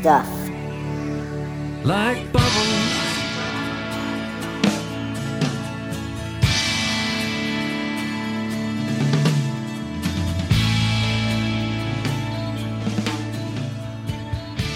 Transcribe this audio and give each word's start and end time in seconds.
stuff. 0.00 0.26
like 1.84 2.32
bubbles. 2.32 2.48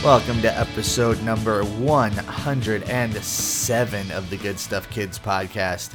Welcome 0.05 0.43
to 0.43 0.59
episode 0.59 1.23
number 1.23 1.65
107 1.65 4.11
of 4.11 4.29
the 4.29 4.37
Good 4.37 4.61
Stuff 4.61 4.91
Kids 4.91 5.19
podcast. 5.19 5.95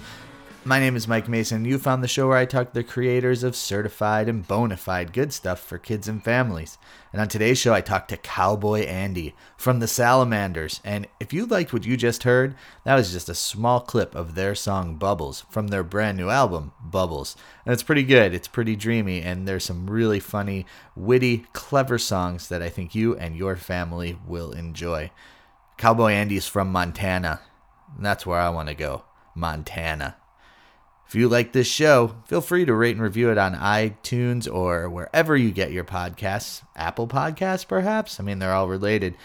My 0.70 0.80
name 0.80 0.96
is 0.96 1.08
Mike 1.08 1.28
Mason. 1.28 1.66
You 1.66 1.80
found 1.80 2.04
the 2.04 2.08
show 2.08 2.28
where 2.28 2.38
I 2.38 2.46
talk 2.46 2.68
to 2.68 2.74
the 2.76 2.84
creators 2.84 3.42
of 3.42 3.56
certified 3.56 4.30
and 4.30 4.48
bona 4.48 4.78
fide 4.78 5.14
good 5.14 5.34
stuff 5.34 5.60
for 5.60 5.80
kids 5.80 6.08
and 6.08 6.24
families. 6.24 6.78
And 7.12 7.20
on 7.20 7.28
today's 7.28 7.58
show, 7.58 7.74
I 7.74 7.82
talked 7.82 8.10
to 8.10 8.18
Cowboy 8.18 8.82
Andy 8.82 9.34
from 9.58 9.80
the 9.80 9.88
Salamanders. 9.88 10.80
And 10.84 11.08
if 11.20 11.34
you 11.34 11.48
liked 11.48 11.74
what 11.74 11.88
you 11.88 11.98
just 11.98 12.22
heard, 12.22 12.54
that 12.84 12.94
was 12.94 13.12
just 13.12 13.30
a 13.30 13.34
small 13.34 13.80
clip 13.80 14.14
of 14.14 14.36
their 14.36 14.54
song 14.54 14.98
Bubbles 14.98 15.44
from 15.50 15.70
their 15.70 15.82
brand 15.82 16.20
new 16.20 16.30
album, 16.30 16.72
Bubbles. 16.80 17.36
And 17.66 17.74
it's 17.74 17.82
pretty 17.82 18.04
good, 18.04 18.36
it's 18.36 18.48
pretty 18.48 18.76
dreamy, 18.76 19.24
and 19.24 19.48
there's 19.48 19.64
some 19.64 19.90
really 19.90 20.20
funny, 20.20 20.68
witty, 20.96 21.48
clever 21.52 21.98
songs 21.98 22.48
that 22.50 22.62
I 22.62 22.70
think 22.70 22.94
you 22.94 23.18
and 23.18 23.36
your 23.36 23.56
family 23.56 24.20
will 24.28 24.52
enjoy. 24.52 25.10
Cowboy 25.80 26.12
Andy's 26.12 26.46
from 26.46 26.72
Montana. 26.72 27.42
And 27.98 28.06
that's 28.06 28.28
where 28.28 28.40
I 28.40 28.50
want 28.50 28.70
to 28.70 28.76
go 28.76 29.06
Montana. 29.34 30.16
If 31.10 31.16
you 31.16 31.28
like 31.28 31.54
this 31.54 31.66
show, 31.66 32.18
feel 32.28 32.40
free 32.40 32.66
to 32.66 32.74
rate 32.76 32.96
and 32.96 33.02
review 33.02 33.32
it 33.32 33.38
on 33.40 33.56
iTunes 33.56 34.48
or 34.48 34.88
wherever 34.88 35.36
you 35.36 35.50
get 35.50 35.72
your 35.72 35.84
podcasts. 35.84 36.62
Apple 36.76 37.08
Podcasts, 37.08 37.68
perhaps? 37.68 38.20
I 38.20 38.24
mean, 38.24 38.38
they're 38.38 38.54
all 38.54 38.68
related. 38.68 39.16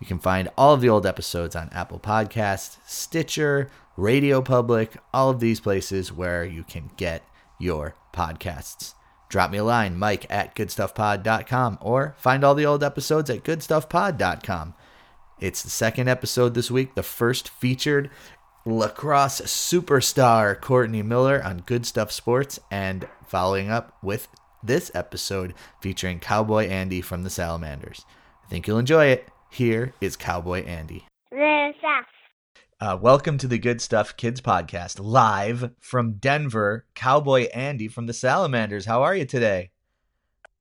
You 0.00 0.06
can 0.06 0.18
find 0.18 0.48
all 0.56 0.72
of 0.72 0.80
the 0.80 0.88
old 0.88 1.04
episodes 1.04 1.54
on 1.54 1.68
Apple 1.72 2.00
Podcasts, 2.00 2.78
Stitcher, 2.86 3.70
Radio 3.98 4.40
Public, 4.40 4.96
all 5.12 5.28
of 5.28 5.40
these 5.40 5.60
places 5.60 6.10
where 6.10 6.42
you 6.42 6.64
can 6.64 6.90
get 6.96 7.22
your 7.58 7.96
podcasts. 8.14 8.94
Drop 9.28 9.50
me 9.50 9.58
a 9.58 9.64
line, 9.64 9.98
mike 9.98 10.24
at 10.30 10.54
goodstuffpod.com, 10.54 11.76
or 11.82 12.14
find 12.16 12.44
all 12.44 12.54
the 12.54 12.64
old 12.64 12.82
episodes 12.82 13.28
at 13.28 13.44
goodstuffpod.com. 13.44 14.72
It's 15.38 15.62
the 15.62 15.68
second 15.68 16.08
episode 16.08 16.54
this 16.54 16.70
week, 16.70 16.94
the 16.94 17.02
first 17.02 17.50
featured 17.50 18.08
lacrosse 18.66 19.42
superstar 19.42 20.60
Courtney 20.60 21.00
Miller 21.00 21.40
on 21.44 21.58
Good 21.58 21.86
Stuff 21.86 22.10
Sports, 22.10 22.58
and 22.68 23.06
following 23.24 23.70
up 23.70 23.96
with 24.02 24.26
this 24.60 24.90
episode 24.92 25.54
featuring 25.80 26.18
Cowboy 26.18 26.66
Andy 26.66 27.00
from 27.00 27.22
the 27.22 27.30
Salamanders. 27.30 28.04
I 28.44 28.48
think 28.48 28.66
you'll 28.66 28.80
enjoy 28.80 29.06
it. 29.06 29.28
Here 29.52 29.94
is 30.00 30.16
Cowboy 30.16 30.64
Andy. 30.64 31.06
The 31.30 31.72
stuff. 31.78 32.06
Uh, 32.80 32.98
welcome 33.00 33.38
to 33.38 33.46
the 33.46 33.58
Good 33.58 33.80
Stuff 33.80 34.16
Kids 34.16 34.40
podcast, 34.40 34.98
live 35.00 35.70
from 35.78 36.14
Denver. 36.14 36.86
Cowboy 36.96 37.44
Andy 37.54 37.86
from 37.86 38.06
the 38.06 38.12
Salamanders. 38.12 38.86
How 38.86 39.04
are 39.04 39.14
you 39.14 39.26
today? 39.26 39.70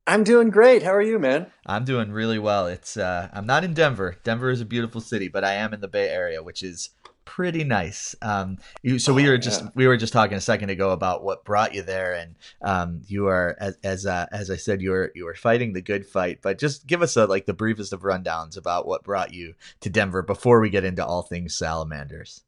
I'm 0.05 0.23
doing 0.23 0.51
great. 0.51 0.83
How 0.83 0.93
are 0.93 1.01
you, 1.01 1.17
man? 1.17 1.47
I'm 1.65 1.83
doing 1.83 2.11
really 2.11 2.37
well. 2.37 2.67
It's 2.67 2.97
uh, 2.97 3.29
I'm 3.33 3.47
not 3.47 3.63
in 3.63 3.73
Denver. 3.73 4.17
Denver 4.23 4.51
is 4.51 4.61
a 4.61 4.65
beautiful 4.65 5.01
city, 5.01 5.27
but 5.27 5.43
I 5.43 5.53
am 5.53 5.73
in 5.73 5.81
the 5.81 5.87
Bay 5.87 6.09
Area, 6.09 6.43
which 6.43 6.61
is 6.61 6.91
pretty 7.25 7.63
nice. 7.63 8.15
Um, 8.21 8.57
you, 8.81 8.99
so 8.99 9.13
we 9.13 9.27
Oh, 9.27 9.31
were 9.31 9.37
just 9.37 9.61
yeah. 9.63 9.69
we 9.75 9.87
were 9.87 9.97
just 9.97 10.13
talking 10.13 10.37
a 10.37 10.41
second 10.41 10.69
ago 10.69 10.91
about 10.91 11.23
what 11.23 11.43
brought 11.43 11.73
you 11.73 11.81
there, 11.81 12.13
and 12.13 12.35
um, 12.61 13.01
you 13.07 13.27
are 13.27 13.57
as 13.59 13.77
as 13.83 14.05
uh, 14.05 14.27
as 14.31 14.49
I 14.49 14.55
said, 14.55 14.81
you 14.81 14.91
were 14.91 15.11
you 15.15 15.25
were 15.25 15.35
fighting 15.35 15.73
the 15.73 15.81
good 15.81 16.05
fight. 16.05 16.39
But 16.41 16.57
just 16.59 16.87
give 16.87 17.01
us 17.01 17.17
a, 17.17 17.25
like 17.25 17.45
the 17.45 17.53
briefest 17.53 17.91
of 17.93 18.01
rundowns 18.01 18.57
about 18.57 18.87
what 18.87 19.03
brought 19.03 19.33
you 19.33 19.55
to 19.81 19.89
Denver 19.89 20.21
before 20.21 20.59
we 20.59 20.69
get 20.69 20.83
into 20.85 21.05
all 21.05 21.23
things 21.23 21.55
salamanders. 21.57 22.43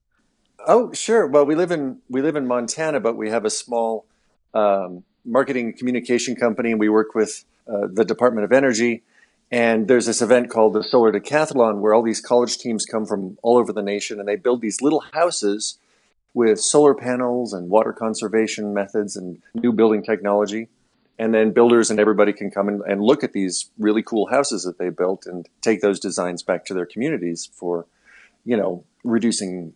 Oh, 0.65 0.91
sure. 0.93 1.27
Well, 1.27 1.45
we 1.45 1.55
live 1.55 1.71
in 1.71 1.99
we 2.09 2.21
live 2.21 2.35
in 2.35 2.47
Montana, 2.47 2.99
but 2.99 3.15
we 3.15 3.29
have 3.29 3.45
a 3.45 3.49
small 3.49 4.05
um, 4.53 5.03
marketing 5.25 5.73
communication 5.77 6.35
company, 6.35 6.71
and 6.71 6.79
we 6.79 6.89
work 6.89 7.15
with 7.15 7.45
uh, 7.67 7.87
the 7.91 8.05
Department 8.05 8.45
of 8.45 8.51
Energy. 8.51 9.03
And 9.51 9.87
there's 9.87 10.05
this 10.05 10.21
event 10.21 10.49
called 10.49 10.73
the 10.73 10.83
Solar 10.83 11.11
Decathlon, 11.11 11.79
where 11.79 11.93
all 11.93 12.03
these 12.03 12.19
college 12.19 12.57
teams 12.57 12.85
come 12.85 13.05
from 13.05 13.37
all 13.41 13.57
over 13.57 13.71
the 13.71 13.81
nation, 13.81 14.19
and 14.19 14.27
they 14.27 14.35
build 14.35 14.61
these 14.61 14.81
little 14.81 15.03
houses 15.13 15.79
with 16.33 16.59
solar 16.59 16.93
panels 16.93 17.53
and 17.53 17.69
water 17.69 17.93
conservation 17.93 18.73
methods 18.73 19.15
and 19.15 19.41
new 19.55 19.71
building 19.71 20.03
technology. 20.03 20.67
And 21.17 21.33
then 21.33 21.51
builders 21.51 21.89
and 21.89 21.99
everybody 21.99 22.31
can 22.31 22.51
come 22.51 22.67
and, 22.67 22.81
and 22.81 23.01
look 23.01 23.23
at 23.23 23.33
these 23.33 23.71
really 23.79 24.03
cool 24.03 24.27
houses 24.27 24.63
that 24.63 24.77
they 24.77 24.89
built 24.89 25.25
and 25.25 25.49
take 25.61 25.81
those 25.81 25.99
designs 25.99 26.43
back 26.43 26.63
to 26.65 26.75
their 26.75 26.85
communities 26.85 27.49
for, 27.51 27.87
you 28.45 28.55
know, 28.55 28.83
reducing 29.03 29.73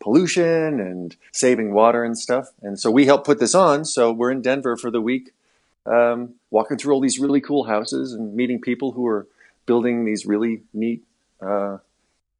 pollution 0.00 0.80
and 0.80 1.16
saving 1.32 1.72
water 1.72 2.04
and 2.04 2.18
stuff. 2.18 2.48
And 2.60 2.78
so 2.78 2.90
we 2.90 3.06
help 3.06 3.24
put 3.24 3.38
this 3.38 3.54
on. 3.54 3.86
So 3.86 4.12
we're 4.12 4.32
in 4.32 4.42
Denver 4.42 4.76
for 4.76 4.90
the 4.90 5.00
week, 5.00 5.32
um, 5.86 6.34
walking 6.50 6.78
through 6.78 6.94
all 6.94 7.00
these 7.00 7.18
really 7.18 7.40
cool 7.40 7.64
houses 7.64 8.12
and 8.12 8.34
meeting 8.34 8.60
people 8.60 8.92
who 8.92 9.06
are 9.06 9.26
building 9.66 10.04
these 10.04 10.26
really 10.26 10.62
neat 10.72 11.02
uh, 11.40 11.78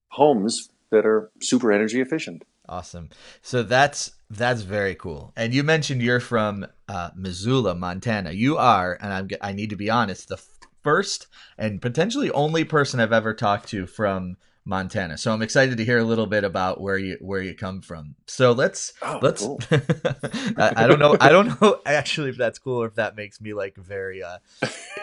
homes 0.08 0.70
that 0.91 1.06
are 1.06 1.30
super 1.41 1.72
energy 1.72 2.00
efficient. 2.00 2.44
Awesome. 2.69 3.10
So 3.42 3.62
that's 3.62 4.12
that's 4.31 4.62
very 4.62 4.94
cool. 4.94 5.32
And 5.36 5.52
you 5.52 5.62
mentioned 5.62 6.00
you're 6.00 6.20
from 6.20 6.66
uh, 6.88 7.10
Missoula, 7.16 7.75
Montana. 7.75 8.32
You 8.32 8.56
are, 8.56 8.97
and 9.00 9.12
I'm 9.12 9.28
I 9.41 9.52
need 9.52 9.70
to 9.70 9.76
be 9.76 9.91
honest, 9.91 10.28
the 10.28 10.41
first 10.82 11.26
and 11.58 11.82
potentially 11.82 12.31
only 12.31 12.64
person 12.64 13.00
I've 13.00 13.12
ever 13.12 13.34
talked 13.34 13.69
to 13.70 13.86
from 13.86 14.36
Montana. 14.64 15.18
So 15.18 15.32
I'm 15.32 15.42
excited 15.42 15.76
to 15.78 15.84
hear 15.84 15.98
a 15.98 16.04
little 16.04 16.26
bit 16.26 16.44
about 16.44 16.80
where 16.80 16.96
you 16.96 17.18
where 17.20 17.40
you 17.42 17.54
come 17.54 17.80
from. 17.82 18.14
So 18.26 18.52
let's 18.52 18.92
Oh, 19.02 19.18
let's. 19.20 19.42
cool. 19.42 19.60
I, 19.70 20.72
I 20.76 20.86
don't 20.86 20.98
know. 20.98 21.16
I 21.20 21.30
don't 21.30 21.60
know 21.60 21.80
actually 21.84 22.30
if 22.30 22.36
that's 22.36 22.58
cool 22.58 22.82
or 22.82 22.86
if 22.86 22.94
that 22.94 23.16
makes 23.16 23.40
me 23.40 23.54
like 23.54 23.76
a 23.78 23.82
very 23.82 24.22
uh, 24.22 24.38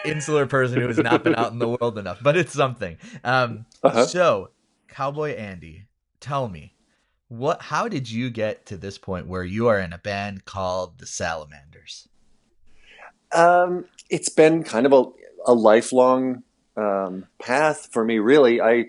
insular 0.04 0.46
person 0.46 0.80
who 0.80 0.88
has 0.88 0.98
not 0.98 1.22
been 1.22 1.34
out 1.34 1.52
in 1.52 1.58
the 1.58 1.68
world 1.68 1.98
enough. 1.98 2.20
But 2.22 2.36
it's 2.36 2.52
something. 2.52 2.96
Um, 3.22 3.66
Uh-huh. 3.82 4.06
So, 4.06 4.50
Cowboy 4.88 5.30
Andy, 5.34 5.86
tell 6.20 6.48
me 6.48 6.74
what 7.28 7.62
how 7.62 7.86
did 7.88 8.10
you 8.10 8.30
get 8.30 8.66
to 8.66 8.76
this 8.76 8.98
point 8.98 9.26
where 9.28 9.44
you 9.44 9.68
are 9.68 9.78
in 9.78 9.92
a 9.92 9.98
band 9.98 10.44
called 10.44 10.98
the 10.98 11.06
Salamanders? 11.06 12.08
Um, 13.32 13.84
it's 14.08 14.28
been 14.30 14.64
kind 14.64 14.86
of 14.86 14.92
a, 14.92 15.04
a 15.46 15.54
lifelong 15.54 16.42
um, 16.76 17.26
path 17.40 17.88
for 17.92 18.04
me, 18.04 18.18
really. 18.18 18.60
I 18.60 18.86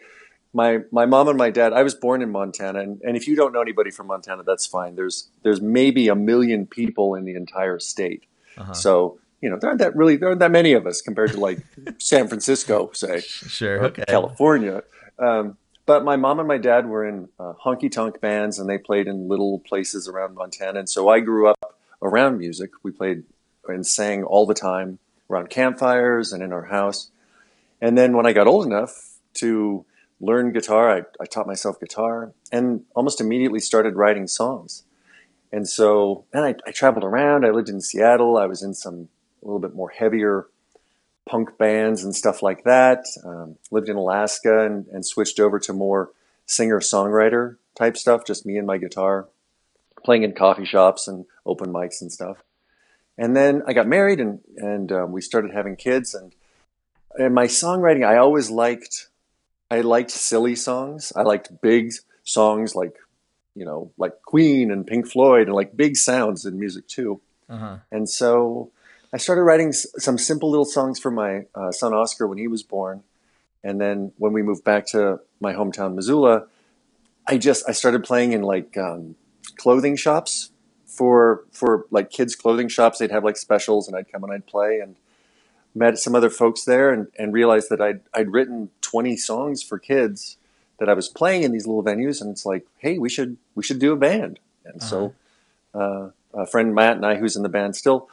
my 0.54 0.80
my 0.92 1.06
mom 1.06 1.28
and 1.30 1.38
my 1.38 1.50
dad. 1.50 1.74
I 1.74 1.84
was 1.84 1.96
born 1.96 2.22
in 2.22 2.32
Montana, 2.32 2.80
and, 2.80 3.02
and 3.04 3.16
if 3.18 3.28
you 3.28 3.36
don't 3.36 3.54
know 3.54 3.62
anybody 3.62 3.92
from 3.92 4.08
Montana, 4.08 4.44
that's 4.44 4.66
fine. 4.66 4.96
There's 4.96 5.30
there's 5.44 5.62
maybe 5.62 6.08
a 6.08 6.16
million 6.16 6.66
people 6.66 7.16
in 7.16 7.26
the 7.26 7.36
entire 7.36 7.80
state, 7.80 8.24
Uh-huh. 8.58 8.74
so 8.74 9.20
you 9.42 9.50
know 9.50 9.58
there 9.60 9.70
aren't 9.70 9.80
that 9.80 9.96
really 9.96 10.18
there 10.18 10.30
aren't 10.30 10.40
that 10.40 10.52
many 10.52 10.74
of 10.74 10.86
us 10.86 11.02
compared 11.02 11.32
to 11.32 11.40
like 11.40 11.60
San 12.00 12.28
Francisco, 12.28 12.92
say, 12.94 13.22
Sure. 13.22 13.86
Okay. 13.86 14.04
California. 14.08 14.84
Um, 15.18 15.58
but 15.86 16.04
my 16.04 16.16
mom 16.16 16.40
and 16.40 16.48
my 16.48 16.58
dad 16.58 16.86
were 16.88 17.06
in 17.08 17.28
uh, 17.40 17.54
honky 17.66 17.92
tonk 17.92 18.22
bands, 18.22 18.60
and 18.60 18.70
they 18.70 18.78
played 18.78 19.08
in 19.08 19.28
little 19.28 19.60
places 19.60 20.08
around 20.08 20.36
Montana. 20.36 20.80
And 20.80 20.90
so 20.90 21.10
I 21.10 21.20
grew 21.22 21.48
up 21.50 21.76
around 22.02 22.38
music. 22.38 22.70
We 22.84 22.92
played 22.92 23.24
and 23.68 23.86
sang 23.86 24.24
all 24.24 24.46
the 24.46 24.54
time 24.54 25.00
around 25.30 25.50
campfires 25.50 26.32
and 26.34 26.44
in 26.44 26.52
our 26.54 26.66
house. 26.66 27.10
And 27.82 27.98
then 27.98 28.16
when 28.16 28.26
I 28.26 28.34
got 28.34 28.48
old 28.48 28.66
enough 28.66 29.18
to 29.36 29.86
learn 30.22 30.54
guitar, 30.54 30.96
I, 30.96 31.02
I 31.20 31.26
taught 31.26 31.48
myself 31.48 31.80
guitar 31.80 32.32
and 32.52 32.84
almost 32.96 33.20
immediately 33.20 33.60
started 33.60 33.96
writing 33.96 34.28
songs. 34.28 34.84
And 35.52 35.68
so 35.68 36.26
then 36.32 36.44
I, 36.44 36.56
I 36.66 36.72
traveled 36.72 37.04
around. 37.04 37.46
I 37.46 37.50
lived 37.50 37.70
in 37.70 37.82
Seattle. 37.82 38.38
I 38.38 38.46
was 38.46 38.64
in 38.64 38.74
some 38.74 39.10
a 39.42 39.46
little 39.46 39.60
bit 39.60 39.76
more 39.76 39.90
heavier 39.90 40.48
punk 41.28 41.58
bands 41.58 42.04
and 42.04 42.16
stuff 42.16 42.42
like 42.42 42.64
that. 42.64 43.04
Um, 43.26 43.58
lived 43.72 43.90
in 43.90 43.96
Alaska 43.96 44.66
and, 44.66 44.86
and 44.88 45.06
switched 45.06 45.40
over 45.40 45.60
to 45.60 45.74
more 45.74 46.12
singer 46.46 46.80
songwriter 46.80 47.58
type 47.76 47.98
stuff, 47.98 48.26
just 48.26 48.46
me 48.46 48.58
and 48.58 48.68
my 48.68 48.78
guitar, 48.78 49.28
playing 50.04 50.24
in 50.24 50.34
coffee 50.34 50.66
shops 50.66 51.08
and 51.08 51.26
open 51.46 51.72
mics 51.72 52.02
and 52.02 52.12
stuff. 52.12 52.38
And 53.18 53.36
then 53.36 53.62
I 53.68 53.74
got 53.74 53.88
married 53.88 54.20
and 54.20 54.40
and 54.58 54.92
um, 54.92 55.12
we 55.12 55.22
started 55.22 55.52
having 55.52 55.76
kids 55.76 56.14
and 56.14 56.34
and 57.18 57.36
my 57.36 57.46
songwriting 57.46 58.06
I 58.06 58.18
always 58.18 58.50
liked 58.50 59.10
I 59.72 59.82
liked 59.82 60.12
silly 60.12 60.56
songs. 60.56 61.14
I 61.16 61.22
liked 61.22 61.62
big 61.62 61.94
songs 62.24 62.76
like 62.76 62.96
you 63.56 63.66
know 63.66 63.92
like 63.98 64.22
Queen 64.24 64.70
and 64.70 64.86
Pink 64.86 65.08
Floyd 65.08 65.48
and 65.48 65.56
like 65.56 65.76
big 65.76 65.96
sounds 65.96 66.46
in 66.46 66.60
music 66.60 66.88
too. 66.88 67.22
Uh-huh. 67.50 67.78
And 67.92 68.08
so 68.10 68.72
I 69.14 69.18
started 69.18 69.44
writing 69.44 69.70
s- 69.70 69.88
some 69.98 70.18
simple 70.18 70.50
little 70.50 70.66
songs 70.66 71.00
for 71.00 71.12
my 71.12 71.46
uh, 71.56 71.72
son 71.72 71.94
Oscar 71.94 72.28
when 72.28 72.38
he 72.38 72.48
was 72.48 72.64
born. 72.64 73.04
And 73.64 73.80
then 73.80 74.12
when 74.18 74.34
we 74.34 74.42
moved 74.42 74.64
back 74.64 74.88
to 74.88 75.20
my 75.40 75.54
hometown, 75.54 75.96
Missoula, 75.96 76.48
I 77.28 77.38
just 77.38 77.68
I 77.68 77.72
started 77.72 78.04
playing 78.04 78.34
in 78.34 78.42
like 78.42 78.78
um, 78.78 79.16
clothing 79.58 79.96
shops 79.96 80.52
for 80.86 81.46
for 81.52 81.86
like 81.92 82.10
kids 82.10 82.36
clothing 82.36 82.68
shops. 82.68 83.00
They'd 83.00 83.12
have 83.12 83.24
like 83.24 83.38
specials, 83.38 83.88
and 83.88 83.96
I'd 83.96 84.12
come 84.12 84.24
and 84.24 84.34
I'd 84.34 84.48
play 84.48 84.80
and 84.80 84.96
met 85.74 85.98
some 85.98 86.16
other 86.16 86.30
folks 86.30 86.66
there, 86.66 86.92
and, 86.92 87.08
and 87.18 87.34
realized 87.34 87.70
that 87.70 87.80
I'd 87.80 88.02
I'd 88.14 88.32
written 88.32 88.70
20 88.92 89.16
songs 89.18 89.64
for 89.64 89.80
kids 89.80 90.38
that 90.80 90.90
I 90.90 90.94
was 90.94 91.08
playing 91.08 91.44
in 91.44 91.52
these 91.52 91.68
little 91.68 91.84
venues, 91.84 92.22
and 92.22 92.30
it's 92.30 92.46
like, 92.46 92.66
hey, 92.78 92.98
we 92.98 93.10
should 93.10 93.38
we 93.56 93.64
should 93.64 93.80
do 93.80 93.94
a 93.94 93.98
band. 93.98 94.40
And 94.66 94.82
so, 94.82 95.14
uh, 95.74 96.10
a 96.34 96.46
friend 96.46 96.76
Matt 96.76 96.98
and 96.98 97.06
I, 97.06 97.16
who's 97.16 97.36
in 97.36 97.44
the 97.44 97.50
band 97.50 97.76
still, 97.76 98.10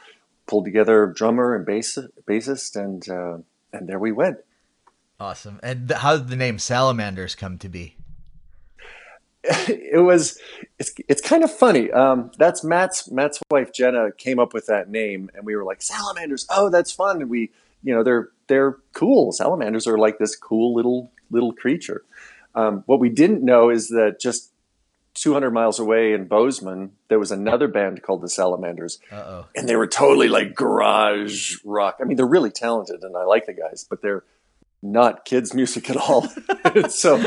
pulled 0.47 0.65
together 0.65 1.07
drummer 1.07 1.55
and 1.55 1.65
bass, 1.65 1.97
bassist, 2.27 2.75
and 2.75 3.07
uh, 3.09 3.37
and 3.73 3.87
there 3.87 3.99
we 3.99 4.11
went. 4.11 4.37
Awesome. 5.19 5.59
And 5.61 5.91
how 5.91 6.15
did 6.17 6.29
the 6.29 6.35
name 6.35 6.59
Salamanders 6.59 7.35
come 7.35 7.57
to 7.57 7.67
be? 7.67 7.97
it 9.43 10.03
was 10.03 10.37
it's 10.77 10.93
it's 11.07 11.21
kind 11.21 11.43
of 11.43 11.51
funny. 11.51 11.91
Um, 11.91 12.31
that's 12.37 12.63
Matt's 12.63 13.09
Matt's 13.09 13.39
wife 13.49 13.71
Jenna 13.73 14.11
came 14.11 14.37
up 14.37 14.53
with 14.53 14.67
that 14.67 14.89
name, 14.89 15.29
and 15.33 15.45
we 15.45 15.55
were 15.55 15.63
like 15.63 15.81
salamanders. 15.81 16.45
Oh, 16.49 16.69
that's 16.69 16.91
fun. 16.91 17.21
And 17.21 17.29
we, 17.29 17.51
you 17.83 17.93
know, 17.93 18.03
they're 18.03 18.29
they're 18.47 18.77
cool. 18.93 19.31
Salamanders 19.31 19.87
are 19.87 19.97
like 19.97 20.17
this 20.17 20.35
cool 20.35 20.73
little 20.73 21.11
little 21.29 21.53
creature. 21.53 22.03
Um, 22.55 22.83
what 22.87 22.99
we 22.99 23.09
didn't 23.09 23.43
know 23.43 23.69
is 23.69 23.89
that 23.89 24.19
just 24.19 24.51
200 25.13 25.51
miles 25.51 25.79
away 25.79 26.13
in 26.13 26.25
Bozeman, 26.27 26.93
there 27.09 27.19
was 27.19 27.31
another 27.31 27.67
band 27.67 28.01
called 28.01 28.21
the 28.21 28.29
Salamanders, 28.29 28.99
Uh-oh. 29.11 29.45
and 29.55 29.67
they 29.67 29.75
were 29.75 29.87
totally 29.87 30.27
like 30.29 30.55
garage 30.55 31.57
rock. 31.63 31.97
I 32.01 32.05
mean, 32.05 32.17
they're 32.17 32.25
really 32.25 32.51
talented, 32.51 33.03
and 33.03 33.15
I 33.15 33.23
like 33.25 33.45
the 33.45 33.53
guys, 33.53 33.85
but 33.87 34.01
they're 34.01 34.23
not 34.81 35.25
kids' 35.25 35.53
music 35.53 35.89
at 35.89 35.97
all. 35.97 36.27
so 36.89 37.23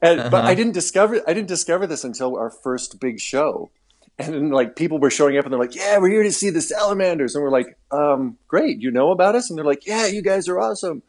and, 0.00 0.20
uh-huh. 0.20 0.30
But 0.30 0.44
I 0.44 0.54
didn't 0.54 0.72
discover 0.72 1.20
I 1.26 1.32
didn't 1.32 1.48
discover 1.48 1.86
this 1.86 2.04
until 2.04 2.36
our 2.36 2.50
first 2.50 3.00
big 3.00 3.20
show, 3.20 3.70
and 4.18 4.34
then 4.34 4.50
like 4.50 4.76
people 4.76 4.98
were 4.98 5.10
showing 5.10 5.38
up 5.38 5.44
and 5.44 5.52
they're 5.52 5.60
like, 5.60 5.74
"Yeah, 5.74 5.98
we're 5.98 6.08
here 6.10 6.22
to 6.24 6.32
see 6.32 6.50
the 6.50 6.60
salamanders," 6.60 7.34
and 7.34 7.44
we're 7.44 7.50
like, 7.50 7.78
um, 7.90 8.36
"Great, 8.48 8.80
you 8.80 8.90
know 8.90 9.12
about 9.12 9.34
us?" 9.34 9.48
And 9.48 9.56
they're 9.56 9.64
like, 9.64 9.86
"Yeah, 9.86 10.06
you 10.06 10.22
guys 10.22 10.48
are 10.48 10.58
awesome." 10.58 11.02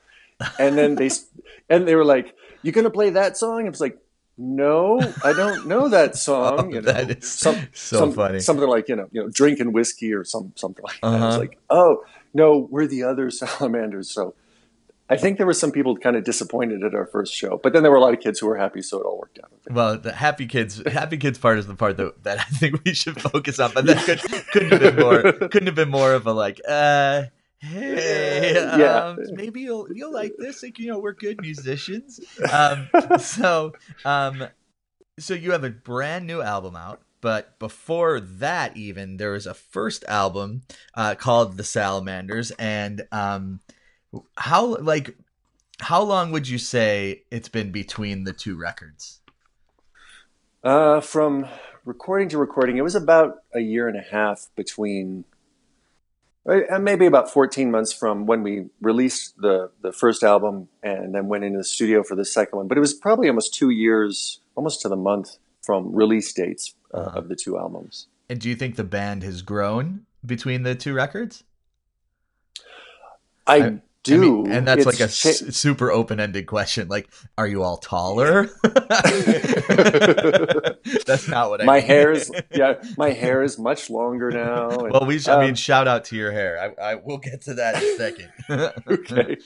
And 0.59 0.77
then 0.77 0.95
they 0.95 1.09
and 1.69 1.87
they 1.87 1.95
were 1.95 2.05
like, 2.05 2.35
"You 2.61 2.71
gonna 2.71 2.91
play 2.91 3.09
that 3.11 3.35
song?" 3.35 3.61
And 3.61 3.69
it's 3.69 3.81
like, 3.81 3.97
"No, 4.37 4.99
I 5.23 5.33
don't 5.33 5.67
know 5.67 5.89
that 5.89 6.15
song." 6.27 6.59
oh, 6.59 6.65
you 6.65 6.81
know, 6.81 6.91
that 6.91 7.09
is 7.09 7.31
some, 7.31 7.67
so 7.73 7.99
some, 7.99 8.13
funny. 8.13 8.39
Something 8.39 8.69
like 8.69 8.87
you 8.87 8.95
know, 8.95 9.07
you 9.11 9.23
know, 9.23 9.29
drinking 9.29 9.73
whiskey 9.73 10.13
or 10.13 10.23
some 10.23 10.53
something 10.55 10.83
like 10.83 11.01
that. 11.01 11.07
Uh-huh. 11.07 11.23
I 11.23 11.27
was 11.27 11.37
like, 11.37 11.59
"Oh 11.69 12.03
no, 12.33 12.67
we're 12.69 12.87
the 12.87 13.03
other 13.03 13.31
salamanders." 13.31 14.11
So 14.11 14.35
I 15.09 15.17
think 15.17 15.37
there 15.37 15.47
were 15.47 15.53
some 15.53 15.71
people 15.71 15.97
kind 15.97 16.15
of 16.15 16.23
disappointed 16.23 16.83
at 16.83 16.93
our 16.93 17.05
first 17.07 17.33
show, 17.33 17.59
but 17.63 17.73
then 17.73 17.81
there 17.81 17.91
were 17.91 17.97
a 17.97 18.01
lot 18.01 18.13
of 18.13 18.19
kids 18.19 18.39
who 18.39 18.47
were 18.47 18.57
happy, 18.57 18.81
so 18.81 18.99
it 18.99 19.05
all 19.05 19.17
worked 19.17 19.39
out. 19.43 19.51
Well, 19.69 19.97
the 19.97 20.11
happy 20.13 20.45
kids, 20.45 20.81
happy 20.87 21.17
kids 21.17 21.39
part 21.39 21.57
is 21.57 21.65
the 21.67 21.73
part 21.75 21.97
that, 21.97 22.23
that 22.23 22.39
I 22.39 22.43
think 22.43 22.81
we 22.85 22.93
should 22.93 23.19
focus 23.19 23.59
on. 23.59 23.71
But 23.73 23.85
that 23.87 24.05
could, 24.05 24.19
couldn't 24.51 24.71
have 24.71 24.81
been 24.81 24.95
more, 24.97 25.21
couldn't 25.49 25.65
have 25.65 25.75
been 25.75 25.89
more 25.89 26.13
of 26.13 26.27
a 26.27 26.31
like, 26.33 26.61
uh, 26.67 27.23
hey, 27.59 28.53
Yeah. 28.53 29.05
um, 29.05 29.17
maybe 29.31 29.61
you'll 29.61 29.87
you'll 29.93 30.13
like 30.13 30.35
this. 30.37 30.61
Like, 30.63 30.77
you 30.79 30.87
know, 30.87 30.99
we're 30.99 31.13
good 31.13 31.41
musicians. 31.41 32.19
Um, 32.51 32.87
so, 33.19 33.73
um, 34.05 34.43
so 35.17 35.33
you 35.33 35.51
have 35.51 35.63
a 35.63 35.69
brand 35.71 36.27
new 36.27 36.41
album 36.41 36.75
out. 36.75 37.01
But 37.21 37.59
before 37.59 38.21
that, 38.21 38.77
even 38.77 39.17
there 39.17 39.31
was 39.31 39.45
a 39.45 39.53
first 39.53 40.05
album 40.07 40.61
uh, 40.93 41.15
called 41.15 41.57
The 41.57 41.65
Salamanders, 41.65 42.51
and 42.51 43.05
um, 43.11 43.59
how 44.37 44.75
like 44.77 45.15
how 45.81 46.01
long 46.01 46.31
would 46.31 46.47
you 46.47 46.57
say 46.57 47.23
it's 47.31 47.49
been 47.49 47.71
between 47.71 48.23
the 48.25 48.33
two 48.33 48.57
records? 48.57 49.21
Uh, 50.63 50.99
from 50.99 51.45
recording 51.85 52.27
to 52.29 52.37
recording, 52.37 52.77
it 52.77 52.81
was 52.83 52.95
about 52.95 53.35
a 53.55 53.61
year 53.61 53.87
and 53.87 53.97
a 53.97 54.01
half 54.01 54.49
between, 54.57 55.23
uh, 56.45 56.77
maybe 56.79 57.05
about 57.05 57.31
14 57.31 57.71
months 57.71 57.93
from 57.93 58.25
when 58.25 58.43
we 58.43 58.65
released 58.81 59.35
the, 59.37 59.71
the 59.81 59.93
first 59.93 60.21
album 60.21 60.67
and 60.83 61.15
then 61.15 61.29
went 61.29 61.45
into 61.45 61.57
the 61.59 61.63
studio 61.63 62.03
for 62.03 62.15
the 62.15 62.25
second 62.25 62.57
one. 62.57 62.67
But 62.67 62.77
it 62.77 62.81
was 62.81 62.93
probably 62.93 63.29
almost 63.29 63.53
two 63.53 63.69
years, 63.69 64.41
almost 64.55 64.81
to 64.81 64.89
the 64.89 64.97
month 64.97 65.37
from 65.61 65.95
release 65.95 66.33
dates 66.33 66.75
uh, 66.93 66.97
Uh-huh. 66.97 67.19
of 67.19 67.29
the 67.29 67.37
two 67.37 67.57
albums. 67.57 68.07
And 68.29 68.41
do 68.41 68.49
you 68.49 68.55
think 68.55 68.75
the 68.75 68.83
band 68.83 69.23
has 69.23 69.41
grown 69.41 70.05
between 70.25 70.63
the 70.63 70.75
two 70.75 70.93
records? 70.93 71.45
I, 73.47 73.55
I- 73.55 73.81
do. 74.03 74.15
I 74.15 74.17
mean, 74.43 74.51
and 74.51 74.67
that's 74.67 74.85
like 74.85 74.95
a 74.95 75.07
cha- 75.07 75.29
s- 75.29 75.55
super 75.55 75.91
open-ended 75.91 76.47
question. 76.47 76.87
Like, 76.87 77.09
are 77.37 77.47
you 77.47 77.63
all 77.63 77.77
taller? 77.77 78.49
that's 81.05 81.27
not 81.27 81.49
what 81.49 81.61
I 81.61 81.65
my 81.65 81.77
mean. 81.79 81.85
hair 81.87 82.11
is 82.11 82.31
yeah 82.53 82.75
my 82.97 83.09
hair 83.11 83.43
is 83.43 83.57
much 83.59 83.89
longer 83.89 84.31
now 84.31 84.69
and, 84.85 84.91
Well, 84.93 85.05
we 85.05 85.19
should, 85.19 85.29
I 85.33 85.41
mean, 85.41 85.49
um, 85.49 85.55
shout 85.55 85.87
out 85.87 86.05
to 86.05 86.15
your 86.15 86.31
hair. 86.31 86.73
I, 86.79 86.91
I 86.91 86.95
we'll 86.95 87.17
get 87.17 87.41
to 87.43 87.53
that 87.55 87.81
in 87.81 87.89
a 87.89 87.97
second. 87.97 88.29
okay 88.87 89.37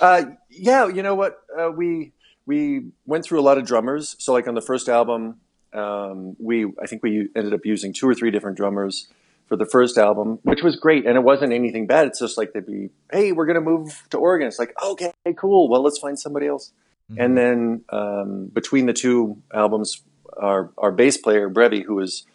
uh, 0.00 0.24
yeah 0.50 0.88
you 0.88 1.02
know 1.02 1.14
what 1.14 1.38
uh, 1.58 1.70
we 1.70 2.12
we 2.46 2.86
went 3.06 3.24
through 3.24 3.40
a 3.40 3.42
lot 3.42 3.58
of 3.58 3.66
drummers 3.66 4.16
so 4.18 4.32
like 4.32 4.48
on 4.48 4.54
the 4.54 4.62
first 4.62 4.88
album 4.88 5.40
um, 5.72 6.36
we 6.38 6.66
i 6.82 6.86
think 6.86 7.02
we 7.02 7.28
ended 7.36 7.52
up 7.54 7.60
using 7.64 7.92
two 7.92 8.08
or 8.08 8.14
three 8.14 8.30
different 8.30 8.56
drummers 8.56 9.08
for 9.48 9.56
the 9.56 9.66
first 9.66 9.96
album 9.98 10.38
which 10.42 10.62
was 10.62 10.76
great 10.76 11.06
and 11.06 11.16
it 11.16 11.22
wasn't 11.22 11.52
anything 11.52 11.86
bad 11.86 12.06
it's 12.06 12.20
just 12.20 12.36
like 12.36 12.52
they'd 12.52 12.66
be 12.66 12.90
hey 13.10 13.32
we're 13.32 13.46
going 13.46 13.54
to 13.54 13.60
move 13.60 14.04
to 14.10 14.18
oregon 14.18 14.46
it's 14.46 14.58
like 14.58 14.74
okay 14.82 15.12
cool 15.36 15.68
well 15.68 15.82
let's 15.82 15.98
find 15.98 16.18
somebody 16.18 16.46
else 16.46 16.72
Mm-hmm. 17.10 17.20
and 17.22 17.38
then 17.38 17.84
um, 17.88 18.46
between 18.52 18.84
the 18.84 18.92
two 18.92 19.38
albums, 19.54 20.02
our 20.36 20.70
our 20.76 20.92
bass 20.92 21.16
player 21.16 21.48
Brevi, 21.48 21.82
who 21.82 21.94
was 21.94 22.26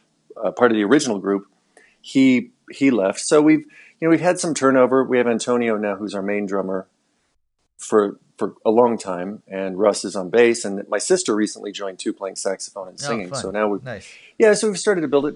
uh, 0.44 0.50
part 0.50 0.72
of 0.72 0.76
the 0.76 0.84
original 0.84 1.20
group, 1.20 1.46
he 2.02 2.50
he 2.72 2.90
left. 2.90 3.20
So 3.20 3.40
we've 3.40 3.60
you 4.00 4.02
know 4.02 4.10
we've 4.10 4.20
had 4.20 4.40
some 4.40 4.56
turnover. 4.56 5.04
We 5.04 5.20
have 5.20 5.28
Antonio 5.28 5.78
now, 5.78 5.96
who's 5.98 6.16
our 6.16 6.24
main 6.24 6.48
drummer 6.48 6.88
for 7.78 8.20
for 8.40 8.56
a 8.66 8.72
long 8.72 8.98
time, 8.98 9.44
and 9.48 9.78
Russ 9.78 10.04
is 10.04 10.16
on 10.16 10.32
bass. 10.32 10.66
And 10.66 10.88
my 10.90 10.98
sister 10.98 11.36
recently 11.36 11.72
joined 11.72 12.00
too, 12.00 12.12
playing 12.12 12.38
saxophone 12.38 12.88
and 12.88 12.98
Oh, 13.00 13.06
singing. 13.06 13.30
fun. 13.30 13.40
so 13.44 13.52
now 13.52 13.68
we've 13.68 13.84
nice. 13.84 14.12
yeah, 14.40 14.56
so 14.56 14.68
we've 14.70 14.80
started 14.80 15.02
to 15.02 15.08
build 15.08 15.28
it. 15.28 15.36